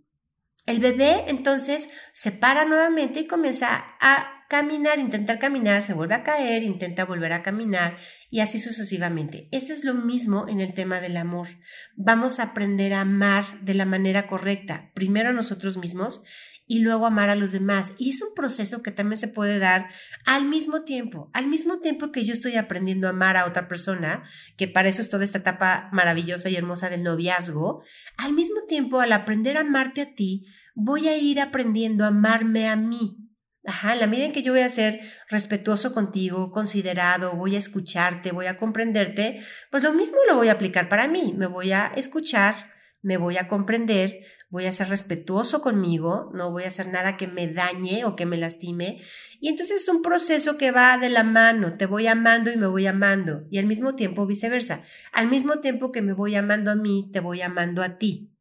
El 0.67 0.81
bebé 0.81 1.25
entonces 1.29 1.91
se 2.13 2.33
para 2.33 2.65
nuevamente 2.65 3.21
y 3.21 3.27
comienza 3.27 3.97
a 4.01 4.40
caminar, 4.51 4.99
intentar 4.99 5.39
caminar, 5.39 5.85
se 5.85 5.95
vuelve 5.95 6.17
a 6.17 6.25
caer, 6.25 6.65
intenta 6.65 7.05
volver 7.05 7.33
a 7.33 7.45
caminar 7.45 7.97
y 8.31 8.41
así 8.41 8.59
sucesivamente. 8.59 9.49
Eso 9.53 9.73
es 9.73 9.85
lo 9.85 9.95
mismo 9.95 10.49
en 10.49 10.61
el 10.61 10.75
tema 10.75 11.01
del 11.01 11.17
amor. 11.19 11.47
Vamos 11.95 12.41
a 12.41 12.51
aprender 12.51 12.93
a 12.93 13.03
amar 13.03 13.45
de 13.63 13.75
la 13.75 13.85
manera 13.85 14.27
correcta, 14.27 14.91
primero 14.93 15.29
a 15.29 15.33
nosotros 15.33 15.77
mismos 15.77 16.25
y 16.67 16.81
luego 16.81 17.07
amar 17.07 17.31
a 17.31 17.37
los 17.37 17.53
demás. 17.53 17.95
Y 17.97 18.11
es 18.11 18.23
un 18.23 18.35
proceso 18.35 18.83
que 18.83 18.91
también 18.91 19.19
se 19.19 19.29
puede 19.29 19.61
dar 19.61 19.89
al 20.27 20.47
mismo 20.47 20.83
tiempo, 20.83 21.31
al 21.33 21.47
mismo 21.47 21.79
tiempo 21.79 22.11
que 22.11 22.25
yo 22.25 22.33
estoy 22.33 22.57
aprendiendo 22.57 23.07
a 23.07 23.11
amar 23.11 23.37
a 23.37 23.47
otra 23.47 23.69
persona, 23.69 24.25
que 24.57 24.67
para 24.67 24.89
eso 24.89 25.01
es 25.01 25.09
toda 25.09 25.25
esta 25.25 25.39
etapa 25.39 25.91
maravillosa 25.93 26.51
y 26.51 26.57
hermosa 26.57 26.91
del 26.91 27.05
noviazgo, 27.05 27.85
al 28.17 28.33
mismo 28.33 28.65
tiempo 28.67 28.99
al 28.99 29.13
aprender 29.13 29.57
a 29.57 29.61
amarte 29.61 30.01
a 30.01 30.13
ti, 30.13 30.49
voy 30.75 31.07
a 31.07 31.17
ir 31.17 31.41
aprendiendo 31.41 32.03
a 32.03 32.09
amarme 32.09 32.69
a 32.69 32.75
mí. 32.75 33.30
Ajá, 33.65 33.93
en 33.93 34.01
la 34.01 34.07
medida 34.07 34.27
en 34.27 34.33
que 34.33 34.43
yo 34.43 34.53
voy 34.53 34.63
a 34.63 34.69
ser 34.71 35.01
respetuoso 35.29 35.93
contigo, 35.93 36.51
considerado, 36.51 37.37
voy 37.37 37.57
a 37.57 37.59
escucharte, 37.59 38.33
voy 38.33 38.47
a 38.47 38.57
comprenderte, 38.57 39.45
pues 39.71 39.83
lo 39.83 39.93
mismo 39.93 40.17
lo 40.29 40.37
voy 40.37 40.49
a 40.49 40.53
aplicar 40.53 40.89
para 40.89 41.09
mí. 41.09 41.35
Me 41.37 41.47
voy 41.47 41.73
a 41.73 41.93
escuchar, 41.95 42.73
me 43.03 43.19
voy 43.19 43.37
a 43.37 43.49
comprender, 43.49 44.21
voy 44.49 44.65
a 44.65 44.73
ser 44.73 44.89
respetuoso 44.89 45.61
conmigo, 45.61 46.31
no 46.35 46.51
voy 46.51 46.65
a 46.65 46.69
hacer 46.69 46.89
nada 46.89 47.19
que 47.19 47.29
me 47.29 47.49
dañe 47.49 48.05
o 48.05 48.17
que 48.17 48.25
me 48.25 48.39
lastime. 48.39 48.99
Y 49.41 49.49
entonces 49.49 49.83
es 49.83 49.89
un 49.89 50.03
proceso 50.03 50.57
que 50.57 50.71
va 50.71 50.97
de 50.97 51.11
la 51.11 51.23
mano, 51.23 51.77
te 51.77 51.87
voy 51.87 52.07
amando 52.07 52.51
y 52.51 52.57
me 52.57 52.67
voy 52.67 52.87
amando, 52.87 53.47
y 53.51 53.59
al 53.59 53.67
mismo 53.67 53.95
tiempo 53.95 54.27
viceversa. 54.27 54.85
Al 55.13 55.29
mismo 55.29 55.61
tiempo 55.61 55.93
que 55.93 56.03
me 56.03 56.15
voy 56.15 56.35
amando 56.35 56.71
a 56.71 56.77
mí, 56.77 57.11
te 57.13 57.21
voy 57.21 57.43
amando 57.43 57.83
a 57.83 57.99
ti. 57.99 58.33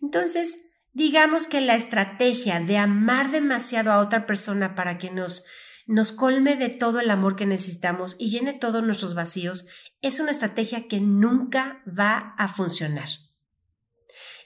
Entonces, 0.00 0.67
digamos 0.98 1.46
que 1.46 1.60
la 1.60 1.76
estrategia 1.76 2.58
de 2.58 2.76
amar 2.76 3.30
demasiado 3.30 3.92
a 3.92 4.00
otra 4.00 4.26
persona 4.26 4.74
para 4.74 4.98
que 4.98 5.10
nos 5.10 5.46
nos 5.86 6.12
colme 6.12 6.54
de 6.56 6.68
todo 6.68 7.00
el 7.00 7.08
amor 7.08 7.34
que 7.34 7.46
necesitamos 7.46 8.16
y 8.18 8.28
llene 8.28 8.52
todos 8.52 8.82
nuestros 8.82 9.14
vacíos, 9.14 9.66
es 10.02 10.20
una 10.20 10.32
estrategia 10.32 10.86
que 10.86 11.00
nunca 11.00 11.82
va 11.88 12.34
a 12.36 12.46
funcionar. 12.48 13.08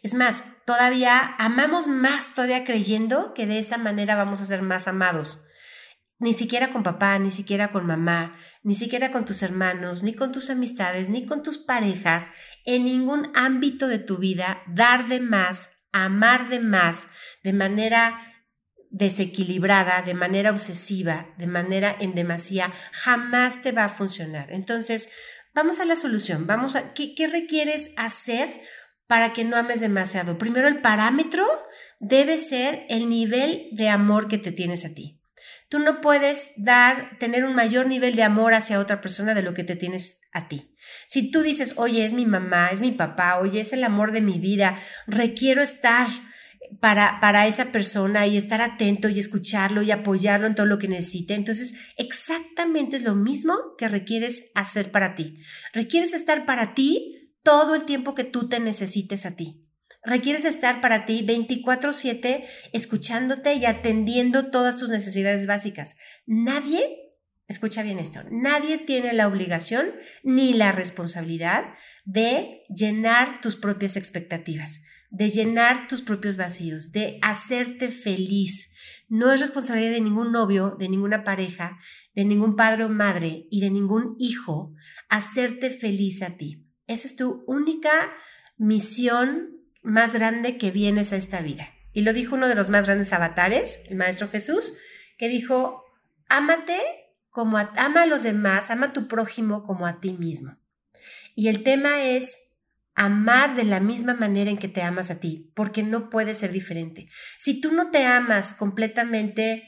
Es 0.05 0.15
más, 0.15 0.45
todavía 0.67 1.35
amamos 1.39 1.89
más 1.89 2.35
todavía 2.35 2.65
creyendo 2.65 3.35
que 3.35 3.47
de 3.47 3.59
esa 3.59 3.77
manera 3.77 4.15
vamos 4.15 4.41
a 4.41 4.45
ser 4.45 4.63
más 4.63 4.87
amados. 4.87 5.47
Ni 6.21 6.33
siquiera 6.33 6.71
con 6.71 6.85
papá, 6.85 7.19
ni 7.19 7.33
siquiera 7.33 7.73
con 7.73 7.87
mamá, 7.87 8.39
ni 8.63 8.77
siquiera 8.77 9.11
con 9.11 9.25
tus 9.25 9.43
hermanos, 9.43 10.05
ni 10.05 10.15
con 10.15 10.31
tus 10.31 10.49
amistades, 10.49 11.11
ni 11.11 11.27
con 11.27 11.43
tus 11.43 11.59
parejas, 11.59 12.31
en 12.65 12.85
ningún 12.85 13.33
ámbito 13.35 13.89
de 13.89 13.99
tu 13.99 14.19
vida, 14.19 14.63
dar 14.69 15.09
de 15.09 15.19
más, 15.19 15.82
amar 15.93 16.49
de 16.49 16.61
más, 16.61 17.09
de 17.43 17.53
manera 17.53 18.29
desequilibrada, 18.91 20.03
de 20.03 20.15
manera 20.15 20.51
obsesiva, 20.51 21.35
de 21.39 21.47
manera 21.47 21.97
en 21.99 22.15
demasía, 22.15 22.73
jamás 22.93 23.63
te 23.63 23.73
va 23.73 23.85
a 23.85 23.89
funcionar. 23.89 24.53
Entonces, 24.53 25.11
vamos 25.55 25.81
a 25.81 25.85
la 25.85 25.97
solución, 25.97 26.47
vamos 26.47 26.77
a, 26.77 26.93
¿qué, 26.93 27.15
qué 27.15 27.27
requieres 27.27 27.93
hacer 27.97 28.63
para 29.13 29.35
que 29.35 29.45
no 29.45 29.59
ames 29.59 29.81
demasiado. 29.81 30.39
Primero, 30.39 30.69
el 30.69 30.81
parámetro 30.81 31.45
debe 32.01 32.39
ser 32.39 32.87
el 32.89 33.11
nivel 33.11 33.69
de 33.73 33.91
amor 33.91 34.27
que 34.27 34.39
te 34.39 34.53
tienes 34.53 34.87
a 34.87 34.95
ti. 34.95 35.21
Tú 35.69 35.79
no 35.81 36.01
puedes 36.01 36.53
dar, 36.57 37.19
tener 37.19 37.45
un 37.45 37.55
mayor 37.55 37.87
nivel 37.87 38.17
de 38.17 38.23
amor 38.23 38.55
hacia 38.55 38.81
otra 38.81 39.03
persona 39.03 39.35
de 39.35 39.43
lo 39.43 39.53
que 39.53 39.65
te 39.65 39.77
tienes 39.77 40.23
a 40.33 40.49
ti. 40.49 40.72
Si 41.13 41.31
tú 41.31 41.43
dices, 41.43 41.75
oye, 41.77 42.07
es 42.07 42.15
mi 42.15 42.25
mamá, 42.25 42.71
es 42.73 42.81
mi 42.81 42.91
papá, 42.91 43.39
oye, 43.39 43.61
es 43.61 43.75
el 43.75 43.85
amor 43.85 44.13
de 44.13 44.23
mi 44.23 44.39
vida, 44.39 44.79
requiero 45.07 45.61
estar 45.61 46.07
para, 46.81 47.21
para 47.21 47.47
esa 47.47 47.71
persona 47.71 48.27
y 48.27 48.39
estar 48.39 48.63
atento 48.63 49.11
y 49.11 49.19
escucharlo 49.19 49.83
y 49.83 49.91
apoyarlo 49.91 50.47
en 50.47 50.55
todo 50.55 50.65
lo 50.65 50.79
que 50.79 50.89
necesite. 50.89 51.35
Entonces, 51.35 51.75
exactamente 51.99 52.97
es 52.97 53.03
lo 53.03 53.15
mismo 53.15 53.53
que 53.77 53.89
requieres 53.89 54.53
hacer 54.55 54.91
para 54.91 55.15
ti. 55.15 55.35
Requieres 55.75 56.15
estar 56.15 56.47
para 56.47 56.73
ti 56.73 57.35
todo 57.43 57.75
el 57.75 57.85
tiempo 57.85 58.15
que 58.15 58.25
tú 58.25 58.49
te 58.49 58.59
necesites 58.59 59.27
a 59.27 59.37
ti. 59.37 59.69
Requieres 60.03 60.47
estar 60.47 60.81
para 60.81 61.05
ti 61.05 61.23
24/7 61.27 62.47
escuchándote 62.73 63.53
y 63.53 63.67
atendiendo 63.67 64.51
todas 64.51 64.79
tus 64.79 64.89
necesidades 64.89 65.47
básicas. 65.47 65.97
Nadie, 66.25 67.02
escucha 67.53 67.83
bien 67.83 67.99
esto, 67.99 68.21
nadie 68.31 68.79
tiene 68.79 69.13
la 69.13 69.29
obligación 69.29 69.87
ni 70.23 70.53
la 70.55 70.73
responsabilidad 70.73 71.75
de 72.05 72.63
llenar 72.75 73.41
tus 73.41 73.57
propias 73.57 73.97
expectativas, 73.97 74.83
de 75.11 75.29
llenar 75.29 75.89
tus 75.89 76.03
propios 76.03 76.37
vacíos, 76.37 76.93
de 76.93 77.19
hacerte 77.23 77.91
feliz. 77.91 78.75
No 79.09 79.33
es 79.33 79.41
responsabilidad 79.41 79.93
de 79.93 80.01
ningún 80.01 80.33
novio, 80.33 80.77
de 80.79 80.89
ninguna 80.89 81.23
pareja, 81.23 81.79
de 82.15 82.25
ningún 82.25 82.57
padre 82.57 82.85
o 82.85 82.89
madre 82.89 83.47
y 83.51 83.61
de 83.61 83.71
ningún 83.71 84.17
hijo 84.19 84.75
hacerte 85.09 85.71
feliz 85.71 86.23
a 86.23 86.37
ti. 86.37 86.67
Esa 86.87 87.07
es 87.07 87.17
tu 87.17 87.45
única 87.47 88.13
misión 88.57 89.51
más 89.83 90.15
grande 90.15 90.57
que 90.57 90.71
vienes 90.71 91.13
a 91.13 91.17
esta 91.17 91.43
vida. 91.43 91.69
Y 91.93 92.03
lo 92.03 92.13
dijo 92.13 92.35
uno 92.35 92.49
de 92.49 92.55
los 92.55 92.71
más 92.71 92.87
grandes 92.87 93.13
avatares, 93.13 93.85
el 93.91 93.97
Maestro 93.97 94.29
Jesús, 94.29 94.79
que 95.19 95.29
dijo, 95.29 95.85
ámate 96.29 97.02
como 97.33 97.59
ama 97.59 98.03
a 98.03 98.07
los 98.07 98.23
demás, 98.23 98.71
ama 98.71 98.87
a 98.87 98.93
tu 98.93 99.09
prójimo 99.09 99.65
como 99.65 99.87
a 99.87 100.01
ti 100.01 100.13
mismo. 100.13 100.59
Y 101.35 101.49
el 101.49 101.65
tema 101.65 102.03
es 102.03 102.61
amar 102.95 103.57
de 103.57 103.65
la 103.65 103.81
misma 103.81 104.13
manera 104.13 104.51
en 104.51 104.59
que 104.59 104.69
te 104.69 104.83
amas 104.83 105.11
a 105.11 105.19
ti, 105.19 105.51
porque 105.55 105.83
no 105.83 106.11
puede 106.11 106.35
ser 106.35 106.53
diferente. 106.53 107.09
Si 107.39 107.59
tú 107.61 107.73
no 107.73 107.91
te 107.91 108.05
amas 108.05 108.53
completamente 108.53 109.67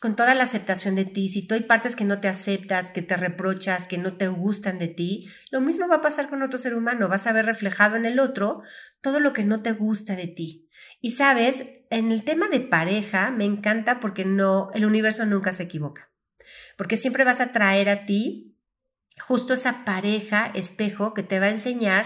con 0.00 0.14
toda 0.14 0.36
la 0.36 0.44
aceptación 0.44 0.94
de 0.94 1.04
ti, 1.04 1.28
si 1.28 1.44
tú 1.46 1.54
hay 1.54 1.62
partes 1.62 1.96
que 1.96 2.04
no 2.04 2.20
te 2.20 2.28
aceptas, 2.28 2.90
que 2.90 3.02
te 3.02 3.16
reprochas, 3.16 3.88
que 3.88 3.98
no 3.98 4.16
te 4.16 4.28
gustan 4.28 4.78
de 4.78 4.88
ti, 4.88 5.28
lo 5.50 5.60
mismo 5.60 5.88
va 5.88 5.96
a 5.96 6.00
pasar 6.02 6.28
con 6.28 6.40
otro 6.42 6.56
ser 6.56 6.74
humano, 6.74 7.08
vas 7.08 7.26
a 7.26 7.32
ver 7.32 7.46
reflejado 7.46 7.96
en 7.96 8.04
el 8.04 8.20
otro 8.20 8.62
todo 9.00 9.18
lo 9.18 9.32
que 9.32 9.44
no 9.44 9.60
te 9.60 9.72
gusta 9.72 10.14
de 10.14 10.28
ti. 10.28 10.68
Y 11.00 11.12
sabes, 11.12 11.64
en 11.90 12.12
el 12.12 12.22
tema 12.22 12.46
de 12.46 12.60
pareja 12.60 13.32
me 13.32 13.44
encanta 13.44 13.98
porque 13.98 14.24
no 14.24 14.70
el 14.72 14.84
universo 14.84 15.26
nunca 15.26 15.52
se 15.52 15.64
equivoca. 15.64 16.11
Porque 16.76 16.96
siempre 16.96 17.24
vas 17.24 17.40
a 17.40 17.52
traer 17.52 17.88
a 17.88 18.06
ti 18.06 18.58
justo 19.18 19.54
esa 19.54 19.84
pareja 19.84 20.50
espejo 20.54 21.14
que 21.14 21.22
te 21.22 21.38
va 21.38 21.46
a 21.46 21.50
enseñar 21.50 22.04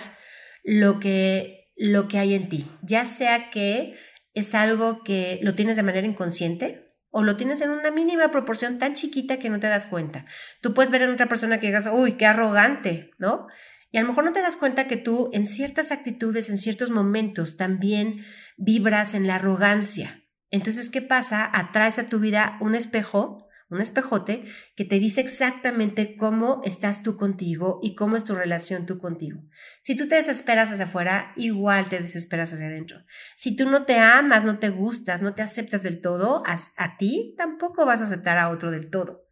lo 0.65 0.99
que 0.99 1.57
lo 1.77 2.09
que 2.09 2.19
hay 2.19 2.35
en 2.35 2.49
ti, 2.49 2.71
ya 2.83 3.05
sea 3.05 3.51
que 3.51 3.97
es 4.33 4.55
algo 4.55 5.05
que 5.05 5.39
lo 5.43 5.55
tienes 5.55 5.77
de 5.77 5.83
manera 5.83 6.07
inconsciente, 6.07 6.87
o 7.11 7.23
lo 7.23 7.37
tienes 7.37 7.61
en 7.61 7.71
una 7.71 7.91
mínima 7.91 8.31
proporción 8.31 8.79
tan 8.79 8.95
chiquita 8.95 9.39
que 9.39 9.49
no 9.49 9.61
te 9.61 9.69
das 9.69 9.87
cuenta. 9.87 10.27
Tú 10.61 10.75
puedes 10.75 10.91
ver 10.91 11.03
en 11.03 11.11
otra 11.11 11.29
persona 11.29 11.59
que 11.59 11.69
digas, 11.69 11.89
uy, 11.91 12.13
qué 12.13 12.27
arrogante, 12.27 13.11
¿no? 13.19 13.47
Y 13.91 13.99
a 13.99 14.03
lo 14.03 14.09
mejor 14.09 14.25
no 14.25 14.33
te 14.33 14.43
das 14.43 14.57
cuenta 14.57 14.87
que 14.87 14.99
tú 14.99 15.31
en 15.33 15.47
ciertas 15.47 15.93
actitudes, 15.93 16.51
en 16.51 16.59
ciertos 16.59 16.91
momentos, 16.91 17.57
también 17.57 18.25
vibras 18.59 19.15
en 19.15 19.27
la 19.27 19.37
arrogancia. 19.37 20.23
Entonces, 20.51 20.91
¿qué 20.91 21.01
pasa? 21.01 21.49
Atraes 21.51 21.99
a 21.99 22.09
tu 22.09 22.19
vida 22.19 22.59
un 22.61 22.75
espejo 22.75 23.46
un 23.69 23.81
espejote 23.81 24.45
que 24.77 24.85
te 24.85 24.99
dice 25.01 25.21
exactamente 25.21 26.17
cómo 26.17 26.61
estás 26.65 27.03
tú 27.03 27.17
contigo 27.17 27.81
y 27.83 27.97
cómo 27.97 28.17
es 28.17 28.25
tu 28.25 28.35
relación 28.35 28.87
tú 28.87 28.99
contigo. 28.99 29.43
Si 29.81 29.97
tú 29.97 30.07
te 30.07 30.15
desesperas 30.15 30.71
hacia 30.71 30.85
afuera, 30.85 31.33
igual 31.37 31.89
te 31.89 31.99
desesperas 31.99 32.53
hacia 32.53 32.67
adentro. 32.67 32.99
Si 33.35 33.57
tú 33.57 33.69
no 33.69 33.85
te 33.85 33.99
amas, 33.99 34.45
no 34.45 34.61
te 34.61 34.69
gustas, 34.69 35.21
no 35.21 35.35
te 35.35 35.43
aceptas 35.43 35.83
del 35.83 36.01
todo, 36.01 36.45
a, 36.47 36.97
ti 36.97 37.35
tampoco 37.37 37.85
vas 37.85 38.01
a 38.01 38.05
aceptar 38.05 38.39
a 38.39 38.51
otro 38.51 38.71
del 38.71 38.89
todo. 38.89 39.27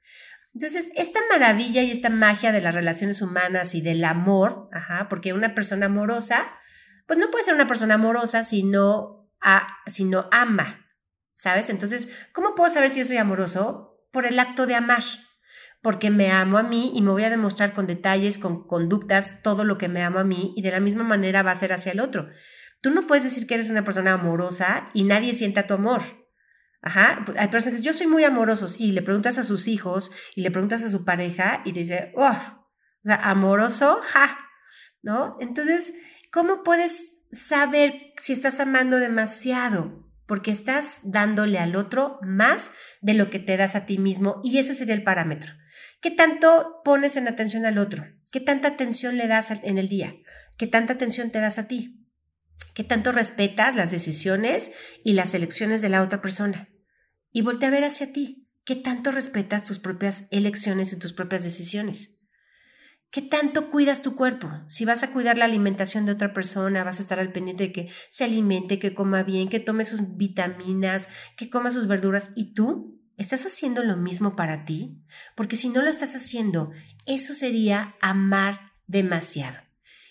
Entonces, 0.52 0.90
esta 0.96 1.20
maravilla 1.30 1.82
y 1.82 1.90
esta 1.90 2.10
magia 2.10 2.52
de 2.52 2.60
las 2.60 2.74
relaciones 2.74 3.22
humanas 3.22 3.74
y 3.74 3.82
del 3.82 4.04
amor, 4.04 4.68
porque 5.08 5.32
una 5.32 5.54
persona 5.54 5.86
amorosa, 5.86 6.44
pues 7.06 7.18
no 7.18 7.30
puede 7.30 7.44
ser 7.44 7.54
una 7.54 7.66
persona 7.66 7.94
amorosa 7.94 8.42
si 8.44 8.64
no, 8.64 9.30
si 9.86 10.04
no 10.04 10.28
ama, 10.32 10.86
¿sabes? 11.34 11.68
Entonces, 11.68 12.08
¿cómo 12.32 12.54
puedo 12.54 12.70
saber 12.70 12.90
si 12.90 13.00
yo 13.00 13.04
soy 13.04 13.16
amoroso? 13.16 13.93
Por 14.14 14.24
el 14.24 14.38
acto 14.38 14.66
de 14.66 14.74
amar, 14.74 15.02
porque 15.82 16.10
me 16.10 16.30
amo 16.30 16.56
a 16.56 16.62
mí 16.62 16.92
y 16.94 17.02
me 17.02 17.10
voy 17.10 17.24
a 17.24 17.30
demostrar 17.30 17.74
con 17.74 17.86
detalles, 17.86 18.38
con 18.38 18.66
conductas, 18.66 19.42
todo 19.42 19.64
lo 19.64 19.76
que 19.76 19.90
me 19.90 20.02
amo 20.02 20.20
a 20.20 20.24
mí 20.24 20.54
y 20.56 20.62
de 20.62 20.70
la 20.70 20.80
misma 20.80 21.04
manera 21.04 21.42
va 21.42 21.50
a 21.50 21.56
ser 21.56 21.74
hacia 21.74 21.92
el 21.92 22.00
otro. 22.00 22.30
Tú 22.80 22.90
no 22.90 23.06
puedes 23.06 23.24
decir 23.24 23.46
que 23.46 23.54
eres 23.54 23.68
una 23.68 23.84
persona 23.84 24.14
amorosa 24.14 24.88
y 24.94 25.04
nadie 25.04 25.34
sienta 25.34 25.66
tu 25.66 25.74
amor. 25.74 26.02
Ajá, 26.80 27.22
pues, 27.26 27.36
hay 27.38 27.48
personas 27.48 27.74
que 27.74 27.78
dicen, 27.78 27.92
yo 27.92 27.98
soy 27.98 28.06
muy 28.06 28.24
amoroso, 28.24 28.68
sí, 28.68 28.92
le 28.92 29.02
preguntas 29.02 29.36
a 29.36 29.44
sus 29.44 29.66
hijos 29.68 30.12
y 30.34 30.42
le 30.42 30.50
preguntas 30.50 30.82
a 30.82 30.90
su 30.90 31.04
pareja 31.04 31.62
y 31.64 31.72
dice, 31.72 32.12
oh, 32.14 32.30
o 32.30 33.06
sea, 33.06 33.16
amoroso, 33.30 34.00
ja, 34.02 34.38
¿no? 35.02 35.36
Entonces, 35.40 35.94
¿cómo 36.30 36.62
puedes 36.62 37.26
saber 37.32 38.12
si 38.16 38.32
estás 38.34 38.60
amando 38.60 38.98
demasiado? 38.98 40.03
Porque 40.26 40.50
estás 40.50 41.00
dándole 41.04 41.58
al 41.58 41.76
otro 41.76 42.18
más 42.22 42.70
de 43.00 43.14
lo 43.14 43.30
que 43.30 43.38
te 43.38 43.56
das 43.56 43.76
a 43.76 43.86
ti 43.86 43.98
mismo 43.98 44.40
y 44.42 44.58
ese 44.58 44.74
sería 44.74 44.94
el 44.94 45.02
parámetro. 45.02 45.52
¿Qué 46.00 46.10
tanto 46.10 46.80
pones 46.84 47.16
en 47.16 47.28
atención 47.28 47.66
al 47.66 47.78
otro? 47.78 48.04
¿Qué 48.30 48.40
tanta 48.40 48.68
atención 48.68 49.16
le 49.16 49.28
das 49.28 49.50
en 49.50 49.78
el 49.78 49.88
día? 49.88 50.14
¿Qué 50.56 50.66
tanta 50.66 50.94
atención 50.94 51.30
te 51.30 51.40
das 51.40 51.58
a 51.58 51.68
ti? 51.68 52.06
¿Qué 52.74 52.84
tanto 52.84 53.12
respetas 53.12 53.74
las 53.74 53.90
decisiones 53.90 54.72
y 55.04 55.12
las 55.12 55.34
elecciones 55.34 55.82
de 55.82 55.88
la 55.88 56.02
otra 56.02 56.20
persona? 56.20 56.68
y 57.34 57.42
voltea 57.42 57.68
a 57.68 57.72
ver 57.72 57.84
hacia 57.84 58.10
ti. 58.12 58.48
¿Qué 58.64 58.76
tanto 58.76 59.10
respetas 59.10 59.64
tus 59.64 59.78
propias 59.78 60.28
elecciones 60.30 60.94
y 60.94 60.98
tus 60.98 61.12
propias 61.12 61.44
decisiones? 61.44 62.23
¿Qué 63.14 63.22
tanto 63.22 63.70
cuidas 63.70 64.02
tu 64.02 64.16
cuerpo? 64.16 64.50
Si 64.66 64.84
vas 64.84 65.04
a 65.04 65.12
cuidar 65.12 65.38
la 65.38 65.44
alimentación 65.44 66.04
de 66.04 66.10
otra 66.10 66.32
persona, 66.32 66.82
vas 66.82 66.98
a 66.98 67.02
estar 67.02 67.20
al 67.20 67.30
pendiente 67.30 67.62
de 67.62 67.72
que 67.72 67.88
se 68.10 68.24
alimente, 68.24 68.80
que 68.80 68.92
coma 68.92 69.22
bien, 69.22 69.48
que 69.48 69.60
tome 69.60 69.84
sus 69.84 70.16
vitaminas, 70.16 71.08
que 71.36 71.48
coma 71.48 71.70
sus 71.70 71.86
verduras. 71.86 72.32
¿Y 72.34 72.54
tú? 72.54 73.00
¿Estás 73.16 73.46
haciendo 73.46 73.84
lo 73.84 73.96
mismo 73.96 74.34
para 74.34 74.64
ti? 74.64 75.00
Porque 75.36 75.54
si 75.54 75.68
no 75.68 75.80
lo 75.80 75.90
estás 75.90 76.16
haciendo, 76.16 76.72
eso 77.06 77.34
sería 77.34 77.94
amar 78.00 78.72
demasiado. 78.88 79.58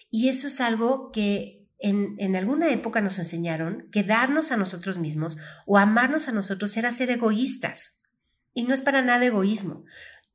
Y 0.09 0.29
eso 0.29 0.47
es 0.47 0.61
algo 0.61 1.11
que 1.11 1.67
en, 1.79 2.37
alguna 2.37 2.69
época 2.69 3.01
nos 3.01 3.19
enseñaron 3.19 3.89
que 3.91 4.03
darnos 4.03 4.53
a 4.53 4.55
nosotros 4.55 4.97
mismos 4.97 5.37
o 5.65 5.77
amarnos 5.77 6.29
a 6.29 6.31
nosotros 6.31 6.77
era 6.77 6.93
ser 6.93 7.09
egoístas. 7.09 8.03
Y 8.53 8.63
no 8.63 8.73
es 8.73 8.79
para 8.79 9.01
nada 9.01 9.25
egoísmo. 9.25 9.83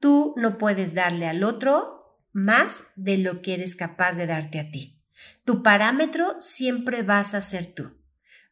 Tú 0.00 0.34
no 0.36 0.58
puedes 0.58 0.92
darle 0.92 1.26
al 1.26 1.44
otro 1.44 1.97
más 2.32 2.92
de 2.96 3.18
lo 3.18 3.42
que 3.42 3.54
eres 3.54 3.74
capaz 3.74 4.16
de 4.16 4.26
darte 4.26 4.60
a 4.60 4.70
ti. 4.70 5.02
Tu 5.44 5.62
parámetro 5.62 6.36
siempre 6.40 7.02
vas 7.02 7.34
a 7.34 7.40
ser 7.40 7.74
tú. 7.74 7.98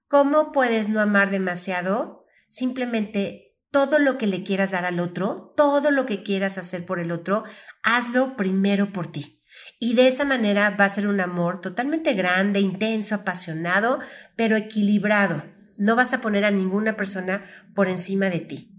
¿Cómo 0.08 0.52
puedes 0.52 0.88
no 0.88 1.00
amar 1.00 1.30
demasiado? 1.30 2.24
Simplemente 2.48 3.46
todo 3.70 3.98
lo 3.98 4.16
que 4.18 4.26
le 4.26 4.42
quieras 4.42 4.70
dar 4.70 4.84
al 4.84 5.00
otro, 5.00 5.52
todo 5.56 5.90
lo 5.90 6.06
que 6.06 6.22
quieras 6.22 6.58
hacer 6.58 6.86
por 6.86 6.98
el 6.98 7.12
otro, 7.12 7.44
hazlo 7.82 8.36
primero 8.36 8.92
por 8.92 9.10
ti. 9.10 9.42
Y 9.78 9.94
de 9.94 10.08
esa 10.08 10.24
manera 10.24 10.70
va 10.70 10.86
a 10.86 10.90
ser 10.90 11.06
un 11.06 11.20
amor 11.20 11.60
totalmente 11.60 12.14
grande, 12.14 12.60
intenso, 12.60 13.14
apasionado, 13.14 13.98
pero 14.36 14.56
equilibrado. 14.56 15.42
No 15.76 15.96
vas 15.96 16.14
a 16.14 16.20
poner 16.20 16.44
a 16.44 16.50
ninguna 16.50 16.96
persona 16.96 17.44
por 17.74 17.88
encima 17.88 18.30
de 18.30 18.40
ti. 18.40 18.75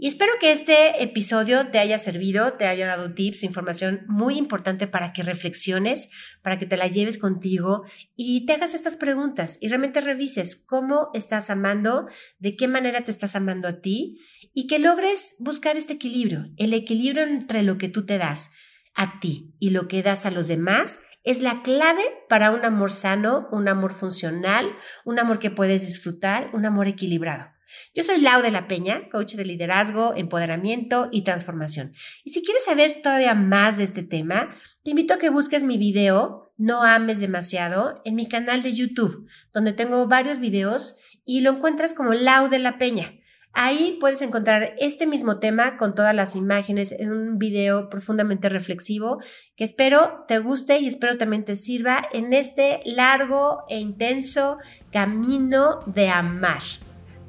Y 0.00 0.06
espero 0.06 0.30
que 0.38 0.52
este 0.52 1.02
episodio 1.02 1.66
te 1.72 1.80
haya 1.80 1.98
servido, 1.98 2.52
te 2.52 2.66
haya 2.66 2.86
dado 2.86 3.14
tips, 3.14 3.42
información 3.42 4.04
muy 4.06 4.38
importante 4.38 4.86
para 4.86 5.12
que 5.12 5.24
reflexiones, 5.24 6.10
para 6.40 6.56
que 6.56 6.66
te 6.66 6.76
la 6.76 6.86
lleves 6.86 7.18
contigo 7.18 7.82
y 8.14 8.46
te 8.46 8.52
hagas 8.52 8.74
estas 8.74 8.94
preguntas 8.94 9.58
y 9.60 9.66
realmente 9.66 10.00
revises 10.00 10.54
cómo 10.54 11.10
estás 11.14 11.50
amando, 11.50 12.06
de 12.38 12.54
qué 12.54 12.68
manera 12.68 13.02
te 13.02 13.10
estás 13.10 13.34
amando 13.34 13.66
a 13.66 13.80
ti 13.80 14.20
y 14.54 14.68
que 14.68 14.78
logres 14.78 15.34
buscar 15.40 15.76
este 15.76 15.94
equilibrio, 15.94 16.46
el 16.58 16.74
equilibrio 16.74 17.24
entre 17.24 17.64
lo 17.64 17.76
que 17.76 17.88
tú 17.88 18.06
te 18.06 18.18
das, 18.18 18.52
a 18.94 19.18
ti 19.18 19.56
y 19.58 19.70
lo 19.70 19.88
que 19.88 20.04
das 20.04 20.26
a 20.26 20.30
los 20.30 20.46
demás 20.46 21.00
es 21.24 21.40
la 21.40 21.62
clave 21.62 22.04
para 22.28 22.52
un 22.52 22.64
amor 22.64 22.92
sano, 22.92 23.48
un 23.50 23.66
amor 23.66 23.94
funcional, 23.94 24.76
un 25.04 25.18
amor 25.18 25.40
que 25.40 25.50
puedes 25.50 25.84
disfrutar, 25.84 26.52
un 26.54 26.66
amor 26.66 26.86
equilibrado. 26.86 27.57
Yo 27.94 28.04
soy 28.04 28.20
Lau 28.20 28.42
de 28.42 28.50
la 28.50 28.68
Peña, 28.68 29.08
coach 29.10 29.34
de 29.34 29.44
liderazgo, 29.44 30.14
empoderamiento 30.16 31.08
y 31.12 31.22
transformación. 31.22 31.92
Y 32.24 32.30
si 32.30 32.42
quieres 32.42 32.64
saber 32.64 33.00
todavía 33.02 33.34
más 33.34 33.76
de 33.76 33.84
este 33.84 34.02
tema, 34.02 34.54
te 34.82 34.90
invito 34.90 35.14
a 35.14 35.18
que 35.18 35.30
busques 35.30 35.64
mi 35.64 35.78
video 35.78 36.52
No 36.56 36.82
ames 36.82 37.20
demasiado 37.20 38.02
en 38.04 38.14
mi 38.14 38.28
canal 38.28 38.62
de 38.62 38.72
YouTube, 38.72 39.28
donde 39.52 39.72
tengo 39.72 40.06
varios 40.06 40.40
videos 40.40 40.96
y 41.24 41.40
lo 41.40 41.50
encuentras 41.50 41.94
como 41.94 42.14
Lau 42.14 42.48
de 42.48 42.58
la 42.58 42.78
Peña. 42.78 43.12
Ahí 43.52 43.96
puedes 44.00 44.22
encontrar 44.22 44.74
este 44.78 45.06
mismo 45.06 45.40
tema 45.40 45.76
con 45.76 45.94
todas 45.94 46.14
las 46.14 46.36
imágenes 46.36 46.92
en 46.92 47.10
un 47.10 47.38
video 47.38 47.88
profundamente 47.90 48.48
reflexivo 48.48 49.20
que 49.56 49.64
espero 49.64 50.24
te 50.28 50.38
guste 50.38 50.78
y 50.78 50.86
espero 50.86 51.18
también 51.18 51.44
te 51.44 51.56
sirva 51.56 52.02
en 52.12 52.32
este 52.32 52.80
largo 52.84 53.64
e 53.68 53.78
intenso 53.78 54.58
camino 54.92 55.80
de 55.86 56.08
amar. 56.08 56.62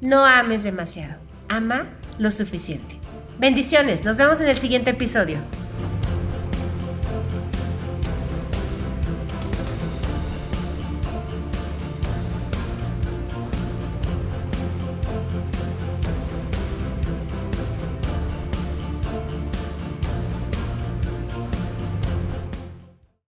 No 0.00 0.24
ames 0.24 0.62
demasiado, 0.62 1.20
ama 1.50 1.86
lo 2.18 2.30
suficiente. 2.30 2.98
Bendiciones, 3.38 4.02
nos 4.02 4.16
vemos 4.16 4.40
en 4.40 4.48
el 4.48 4.56
siguiente 4.56 4.92
episodio. 4.92 5.38